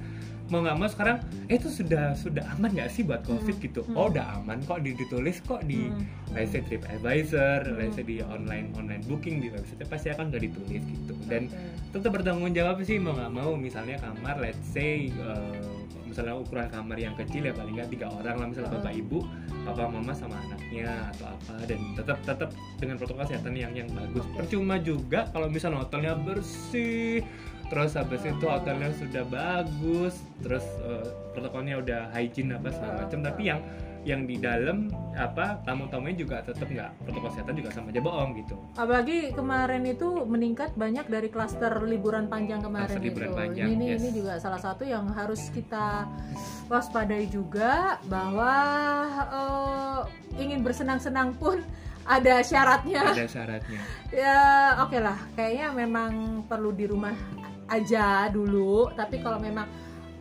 mau 0.45 0.61
nggak 0.61 0.77
mau 0.77 0.85
sekarang 0.85 1.17
eh, 1.47 1.57
itu 1.57 1.67
sudah 1.67 2.13
sudah 2.13 2.45
aman 2.53 2.69
nggak 2.69 2.87
sih 2.87 3.01
buat 3.01 3.21
covid 3.21 3.49
Hmm, 3.51 3.65
gitu 3.65 3.81
hmm. 3.81 3.93
oh 3.93 4.07
udah 4.07 4.37
aman 4.37 4.61
kok 4.61 4.79
di- 4.79 4.93
ditulis 4.93 5.41
kok 5.41 5.61
di 5.63 5.87
Hmm. 5.87 6.05
let's 6.31 6.51
say 6.51 6.61
TripAdvisor, 6.61 7.65
Hmm. 7.65 7.75
let's 7.75 7.93
say 7.93 8.03
di 8.03 8.21
online 8.21 8.69
online 8.73 9.01
booking 9.03 9.39
di 9.39 9.49
website 9.49 9.81
pasti 9.85 10.09
akan 10.09 10.29
udah 10.29 10.41
ditulis 10.41 10.81
gitu 10.81 11.13
dan 11.25 11.47
Oke. 11.47 11.57
tetap 11.91 12.11
bertanggung 12.13 12.51
jawab 12.51 12.77
sih 12.79 12.97
mau 12.97 13.13
nggak 13.13 13.31
mau 13.31 13.53
misalnya 13.55 13.97
kamar 13.97 14.37
let's 14.37 14.61
say 14.63 15.09
uh, 15.17 15.65
misalnya 16.05 16.37
ukuran 16.37 16.69
kamar 16.69 16.95
yang 16.95 17.15
kecil 17.15 17.41
ya 17.41 17.51
paling 17.51 17.75
nggak 17.75 17.89
tiga 17.89 18.07
orang 18.07 18.35
lah 18.37 18.47
misalnya 18.47 18.71
bapak 18.71 18.93
ibu 18.93 19.25
papa 19.65 19.89
mama 19.89 20.13
sama 20.13 20.37
anaknya 20.39 21.09
atau 21.11 21.27
apa 21.27 21.65
dan 21.65 21.79
tetap 21.91 22.17
tetap 22.21 22.49
dengan 22.77 22.95
protokol 22.95 23.25
kesehatan 23.25 23.51
yang 23.51 23.73
yang 23.73 23.89
bagus 23.89 24.23
percuma 24.31 24.77
juga 24.77 25.25
kalau 25.33 25.49
misalnya 25.49 25.81
hotelnya 25.81 26.13
bersih 26.15 27.25
terus 27.69 27.97
habis 27.97 28.21
itu 28.21 28.45
hotelnya 28.45 28.93
sudah 28.93 29.23
bagus 29.25 30.21
terus 30.45 30.65
uh, 30.85 31.05
protokolnya 31.33 31.81
udah 31.81 32.01
hygiene 32.13 32.53
apa 32.53 32.69
segala 32.69 33.05
macam 33.05 33.19
tapi 33.25 33.41
yang 33.49 33.59
yang 34.05 34.29
di 34.29 34.37
dalam 34.37 34.93
apa 35.17 35.57
tamu-tamunya 35.65 36.13
juga 36.13 36.37
tetap 36.45 36.69
nggak 36.69 36.93
protokol 37.01 37.33
kesehatan 37.33 37.57
juga 37.57 37.69
sama 37.73 37.89
aja 37.89 38.01
bohong 38.05 38.31
gitu 38.37 38.55
Apalagi 38.77 39.33
kemarin 39.33 39.81
itu 39.81 40.07
meningkat 40.29 40.77
banyak 40.77 41.09
dari 41.09 41.27
klaster 41.33 41.73
liburan 41.81 42.29
panjang 42.29 42.61
kemarin 42.61 42.85
Klaster 42.85 43.01
liburan 43.01 43.33
itu. 43.33 43.39
panjang, 43.41 43.67
ini 43.73 43.85
yes. 43.89 43.97
ini 43.97 44.09
juga 44.13 44.33
salah 44.37 44.61
satu 44.61 44.85
yang 44.85 45.09
harus 45.09 45.49
kita 45.49 46.05
waspadai 46.69 47.25
juga 47.33 47.97
bahwa 48.05 48.53
eh, 49.25 49.99
ingin 50.37 50.61
bersenang-senang 50.61 51.33
pun 51.41 51.57
ada 52.05 52.45
syaratnya. 52.45 53.01
ada 53.09 53.25
syaratnya 53.25 53.81
ya 54.13 54.37
oke 54.85 55.01
lah, 55.01 55.17
kayaknya 55.33 55.73
memang 55.73 56.45
perlu 56.45 56.69
di 56.69 56.85
rumah 56.85 57.17
aja 57.69 58.29
dulu. 58.29 58.89
Tapi 58.93 59.21
kalau 59.21 59.39
memang 59.41 59.67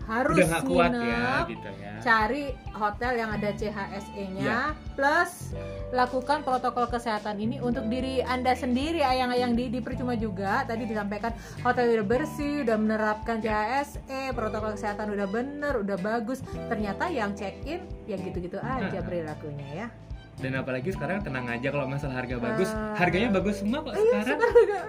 harus 0.04 0.36
udah 0.36 0.60
kuat 0.68 0.92
ya 0.92 1.48
gitu 1.48 1.68
ya. 1.80 1.92
cari 2.04 2.52
hotel 2.76 3.12
yang 3.16 3.30
ada 3.32 3.50
CHSE-nya 3.56 4.76
plus 4.92 5.56
lakukan 5.96 6.44
protokol 6.44 6.84
kesehatan 6.92 7.40
ini 7.40 7.56
untuk 7.64 7.88
diri 7.88 8.20
anda 8.20 8.52
sendiri 8.52 9.00
ayang-ayang 9.00 9.56
di, 9.56 9.72
di 9.72 9.80
percuma 9.80 10.12
juga. 10.12 10.68
Tadi 10.68 10.84
disampaikan 10.84 11.32
hotel 11.64 11.96
udah 11.96 12.06
bersih 12.06 12.68
udah 12.68 12.76
menerapkan 12.76 13.40
CHSE 13.40 14.36
protokol 14.36 14.76
kesehatan 14.76 15.08
udah 15.08 15.28
bener 15.28 15.80
udah 15.80 15.96
bagus. 15.96 16.44
Ternyata 16.68 17.08
yang 17.08 17.32
check 17.32 17.56
in 17.64 17.80
yang 18.04 18.20
gitu-gitu 18.20 18.60
aja 18.60 19.00
perilakunya 19.00 19.68
ya 19.72 19.88
dan 20.34 20.52
apalagi 20.56 20.90
sekarang 20.90 21.20
tenang 21.20 21.46
aja 21.46 21.68
kalau 21.68 21.86
masalah 21.86 22.16
harga 22.16 22.36
bagus. 22.36 22.70
Ah. 22.70 22.94
harganya 22.94 23.28
bagus 23.30 23.62
semua 23.62 23.78
kok 23.80 23.92
Iya, 23.92 24.02
sekarang. 24.20 24.40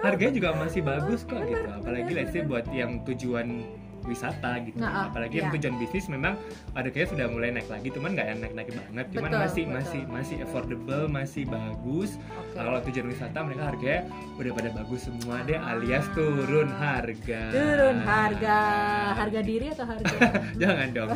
harganya 0.02 0.32
juga 0.34 0.48
masih 0.54 0.82
bagus 0.82 1.20
kok 1.22 1.40
gitu. 1.40 1.68
apalagi 1.68 2.10
let's 2.12 2.30
say 2.30 2.42
buat 2.42 2.66
yang 2.68 3.02
tujuan 3.04 3.62
wisata 4.06 4.62
gitu. 4.62 4.78
Nah, 4.78 4.86
ah, 4.86 5.04
apalagi 5.10 5.42
yang 5.42 5.50
iya. 5.50 5.54
tujuan 5.58 5.74
bisnis 5.82 6.06
memang 6.06 6.38
ada 6.72 6.86
kayak 6.86 7.10
sudah 7.10 7.26
mulai 7.26 7.50
naik 7.50 7.66
lagi. 7.66 7.90
Cuman 7.90 8.14
nggak 8.14 8.22
yang 8.24 8.38
naik 8.38 8.54
naik 8.54 8.68
banget. 8.70 9.06
Cuman 9.10 9.30
Betul, 9.34 9.42
masih 9.42 9.62
betul. 9.66 9.74
masih 9.74 10.00
masih 10.06 10.36
affordable 10.46 11.04
masih 11.10 11.42
bagus. 11.42 12.10
Oke. 12.14 12.54
Nah, 12.54 12.62
kalau 12.62 12.78
tujuan 12.86 13.06
wisata 13.10 13.38
mereka 13.42 13.62
harganya 13.66 14.00
udah 14.38 14.52
pada 14.54 14.70
bagus 14.78 15.00
semua 15.02 15.36
deh 15.42 15.58
Ah. 15.58 15.74
alias 15.74 16.06
turun 16.14 16.70
harga. 16.70 17.40
Turun 17.50 17.96
harga. 18.00 18.58
Harga 19.18 19.40
diri 19.42 19.66
atau 19.74 19.86
harga? 19.90 20.16
Jangan 20.62 20.88
dong. 20.94 21.10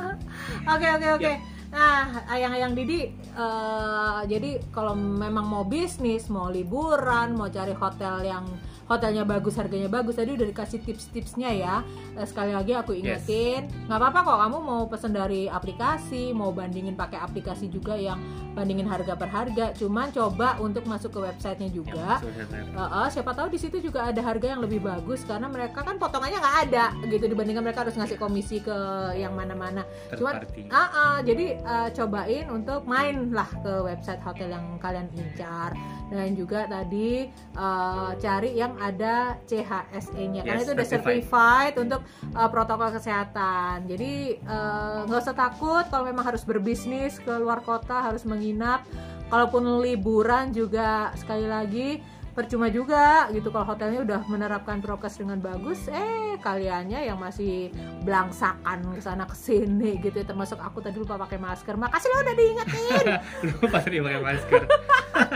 Oke 0.72 0.86
oke 0.86 1.08
oke. 1.14 1.32
Nah, 1.68 2.24
ayang-ayang 2.32 2.72
Didi, 2.72 3.12
eh, 3.12 4.20
jadi 4.24 4.56
kalau 4.72 4.96
memang 4.96 5.44
mau 5.44 5.64
bisnis, 5.68 6.32
mau 6.32 6.48
liburan, 6.48 7.36
mau 7.36 7.52
cari 7.52 7.76
hotel 7.76 8.24
yang 8.24 8.44
hotelnya 8.88 9.22
bagus, 9.22 9.54
harganya 9.54 9.86
bagus, 9.86 10.16
tadi 10.16 10.32
udah 10.32 10.48
dikasih 10.48 10.80
tips-tipsnya 10.80 11.50
ya. 11.52 11.76
Eh, 12.16 12.24
sekali 12.24 12.56
lagi 12.56 12.72
aku 12.72 12.96
ingetin, 12.96 13.68
nggak 13.86 13.98
apa-apa 14.00 14.18
kok 14.24 14.38
kamu 14.40 14.56
mau 14.58 14.82
pesen 14.88 15.12
dari 15.12 15.44
aplikasi, 15.46 16.32
mau 16.32 16.50
bandingin 16.50 16.96
pakai 16.96 17.20
aplikasi 17.20 17.68
juga 17.68 17.94
yang 17.94 18.16
bandingin 18.56 18.88
harga 18.88 19.12
per 19.12 19.28
harga. 19.28 19.76
Cuman 19.76 20.08
coba 20.10 20.56
untuk 20.58 20.88
masuk 20.88 21.12
ke 21.12 21.20
websitenya 21.22 21.68
Ya, 21.68 21.74
juga. 21.76 22.08
saya. 22.18 22.64
Heeh, 22.64 23.06
siapa 23.12 23.36
tahu 23.36 23.52
di 23.52 23.60
situ 23.60 23.76
juga 23.78 24.08
ada 24.08 24.18
harga 24.18 24.56
yang 24.56 24.64
lebih 24.64 24.80
bagus 24.80 25.20
karena 25.22 25.46
mereka 25.46 25.84
kan 25.84 26.00
potongannya 26.00 26.40
nggak 26.40 26.58
ada 26.66 26.84
gitu 27.04 27.28
dibandingkan 27.28 27.60
mereka 27.62 27.84
harus 27.84 27.94
ngasih 27.94 28.16
komisi 28.16 28.58
ke 28.58 28.72
yang 29.14 29.36
mana-mana. 29.36 29.84
Cuman, 30.10 30.40
ah, 30.72 30.88
ah, 30.88 31.18
jadi 31.20 31.60
eh, 31.60 31.88
cobain 31.92 32.48
untuk 32.48 32.88
main 32.88 33.30
lah 33.30 33.46
ke 33.60 33.84
website 33.84 34.24
hotel 34.24 34.48
yang 34.48 34.64
kalian 34.80 35.12
incar 35.12 35.76
dan 36.08 36.32
juga 36.32 36.64
tadi 36.64 37.28
eh, 37.28 38.10
cari 38.16 38.56
yang 38.56 38.77
ada 38.78 39.36
CHSE-nya 39.44 40.46
karena 40.46 40.60
Yes, 40.62 40.66
itu 40.66 40.72
udah 40.74 40.88
certified. 40.88 41.74
untuk 41.78 42.00
eh, 42.30 42.48
protokol 42.50 42.88
kesehatan. 42.94 43.84
Jadi 43.90 44.38
eh, 44.38 44.98
nggak 45.06 45.20
usah 45.20 45.36
takut 45.36 45.84
kalau 45.90 46.06
memang 46.06 46.24
harus 46.24 46.46
berbisnis 46.46 47.18
ke 47.18 47.32
luar 47.36 47.60
kota 47.62 48.00
harus 48.00 48.22
menginap. 48.24 48.86
Kalaupun 49.28 49.84
liburan 49.84 50.56
juga 50.56 51.12
sekali 51.12 51.44
lagi 51.44 52.00
percuma 52.38 52.70
juga 52.70 53.26
gitu 53.34 53.50
kalau 53.50 53.66
hotelnya 53.66 54.06
udah 54.06 54.20
menerapkan 54.30 54.78
prokes 54.78 55.18
dengan 55.18 55.42
bagus 55.42 55.90
eh 55.90 56.38
kaliannya 56.38 57.10
yang 57.10 57.18
masih 57.18 57.74
belangsakan 58.06 58.94
ke 58.94 59.02
sana 59.02 59.26
ke 59.26 59.34
sini 59.34 59.98
gitu 59.98 60.22
ya. 60.22 60.26
termasuk 60.30 60.54
aku 60.62 60.78
tadi 60.78 61.02
lupa 61.02 61.18
pakai 61.18 61.34
masker 61.34 61.74
makasih 61.74 62.06
lo 62.14 62.22
udah 62.22 62.34
diingetin 62.38 63.06
lupa 63.58 63.82
tadi 63.82 63.98
pakai 63.98 64.20
masker 64.22 64.62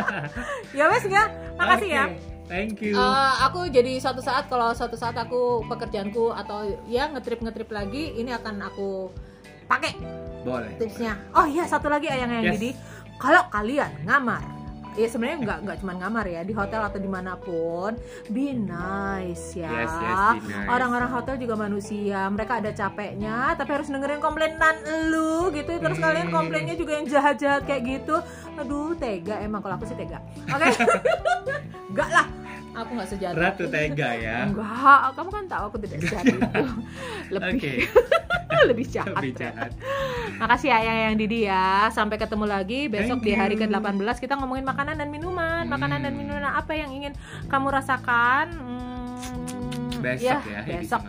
ya 0.78 0.84
wes 0.94 1.04
ya 1.10 1.24
makasih 1.58 1.90
ya 1.90 2.04
Oke, 2.06 2.31
thank 2.52 2.78
you. 2.78 2.92
Eh, 2.92 3.34
aku 3.40 3.64
jadi 3.66 3.96
suatu 3.96 4.20
saat 4.20 4.44
kalau 4.46 4.76
suatu 4.76 4.94
saat 4.94 5.16
aku 5.16 5.64
pekerjaanku 5.66 6.28
atau 6.30 6.68
ya 6.84 7.08
ngetrip 7.08 7.40
ngetrip 7.40 7.72
lagi 7.72 8.12
ini 8.12 8.28
akan 8.30 8.60
aku 8.62 9.08
pakai 9.64 9.96
boleh 10.44 10.76
tipsnya. 10.76 11.16
oh 11.32 11.48
iya 11.48 11.64
satu 11.64 11.88
lagi 11.88 12.04
ayang 12.06 12.28
yang 12.28 12.44
Yes. 12.44 12.54
Didi 12.54 12.70
kalau 13.16 13.48
kalian 13.48 13.88
ngamar 14.04 14.42
ya 14.92 15.08
sebenarnya 15.08 15.38
nggak 15.40 15.58
nggak 15.64 15.76
cuma 15.80 15.92
ngamar 15.96 16.26
ya 16.28 16.44
di 16.44 16.52
hotel 16.52 16.84
atau 16.84 17.00
di 17.00 17.08
mana 17.08 17.32
pun 17.32 17.96
be 18.28 18.52
nice 18.52 19.56
ya. 19.56 19.72
Yes, 19.72 19.88
yes, 19.96 20.20
nice. 20.44 20.68
orang-orang 20.68 21.08
hotel 21.08 21.40
juga 21.40 21.56
manusia 21.56 22.28
mereka 22.28 22.60
ada 22.60 22.68
capeknya 22.68 23.56
tapi 23.56 23.72
harus 23.72 23.88
dengerin 23.88 24.20
komplainan 24.20 24.76
lu 25.08 25.48
gitu. 25.50 25.80
Terus 25.80 25.96
Hmm. 25.96 26.04
kalian 26.04 26.28
komplainnya 26.28 26.76
juga 26.76 27.00
yang 27.00 27.08
jahat-jahat 27.08 27.64
kayak 27.64 27.82
gitu. 27.88 28.20
Aduh 28.60 28.92
tega 28.92 29.40
emang 29.40 29.64
kalau 29.64 29.80
aku 29.80 29.88
sih 29.88 29.96
tega. 29.96 30.20
Oke? 30.44 30.68
Enggak 31.92 32.08
lah 32.10 32.26
aku 32.72 32.90
nggak 32.96 33.08
sejahat 33.08 33.34
ratu 33.36 33.64
tega 33.68 34.10
ya 34.16 34.48
enggak 34.48 35.12
kamu 35.12 35.28
kan 35.28 35.44
tahu 35.48 35.64
aku 35.68 35.76
tidak 35.84 35.98
sejahat 36.04 36.24
itu 36.32 36.64
lebih 37.32 37.52
oke 37.56 37.74
lebih 38.70 38.86
jahat 38.88 39.14
lebih 39.20 39.32
jahat 39.36 39.70
Makasih 40.42 40.74
ya 40.74 41.06
yang, 41.06 41.14
Didi 41.14 41.46
ya. 41.46 41.86
Sampai 41.94 42.18
ketemu 42.18 42.50
lagi 42.50 42.90
besok 42.90 43.22
Thank 43.22 43.30
di 43.30 43.32
hari 43.38 43.54
you. 43.54 43.62
ke-18 43.62 44.18
kita 44.18 44.34
ngomongin 44.34 44.66
makanan 44.66 44.98
dan 44.98 45.06
minuman. 45.06 45.70
Makanan 45.70 46.02
dan 46.02 46.10
Hmm. 46.10 46.18
minuman 46.18 46.42
apa 46.42 46.74
yang 46.74 46.90
ingin 46.90 47.14
kamu 47.46 47.70
rasakan? 47.70 48.50
Hmm, 48.50 50.02
besok 50.02 50.42
ya, 50.42 50.66
edisi 50.66 50.90
besok. 50.90 51.02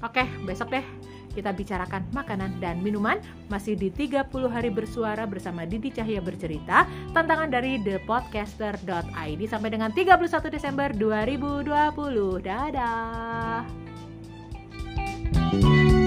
Oke, 0.00 0.24
besok 0.48 0.72
deh 0.72 1.09
kita 1.30 1.54
bicarakan 1.54 2.04
makanan 2.10 2.58
dan 2.58 2.82
minuman 2.82 3.22
masih 3.48 3.78
di 3.78 3.88
30 3.88 4.26
hari 4.50 4.70
bersuara 4.70 5.24
bersama 5.24 5.64
Didi 5.64 5.94
Cahya 5.94 6.18
bercerita 6.18 6.84
tantangan 7.14 7.48
dari 7.50 7.78
thepodcaster.id 7.80 9.40
sampai 9.46 9.70
dengan 9.70 9.90
31 9.94 10.50
Desember 10.50 10.88
2020. 10.92 12.42
Dadah. 12.42 13.62
thank 15.50 15.64
you 15.64 15.99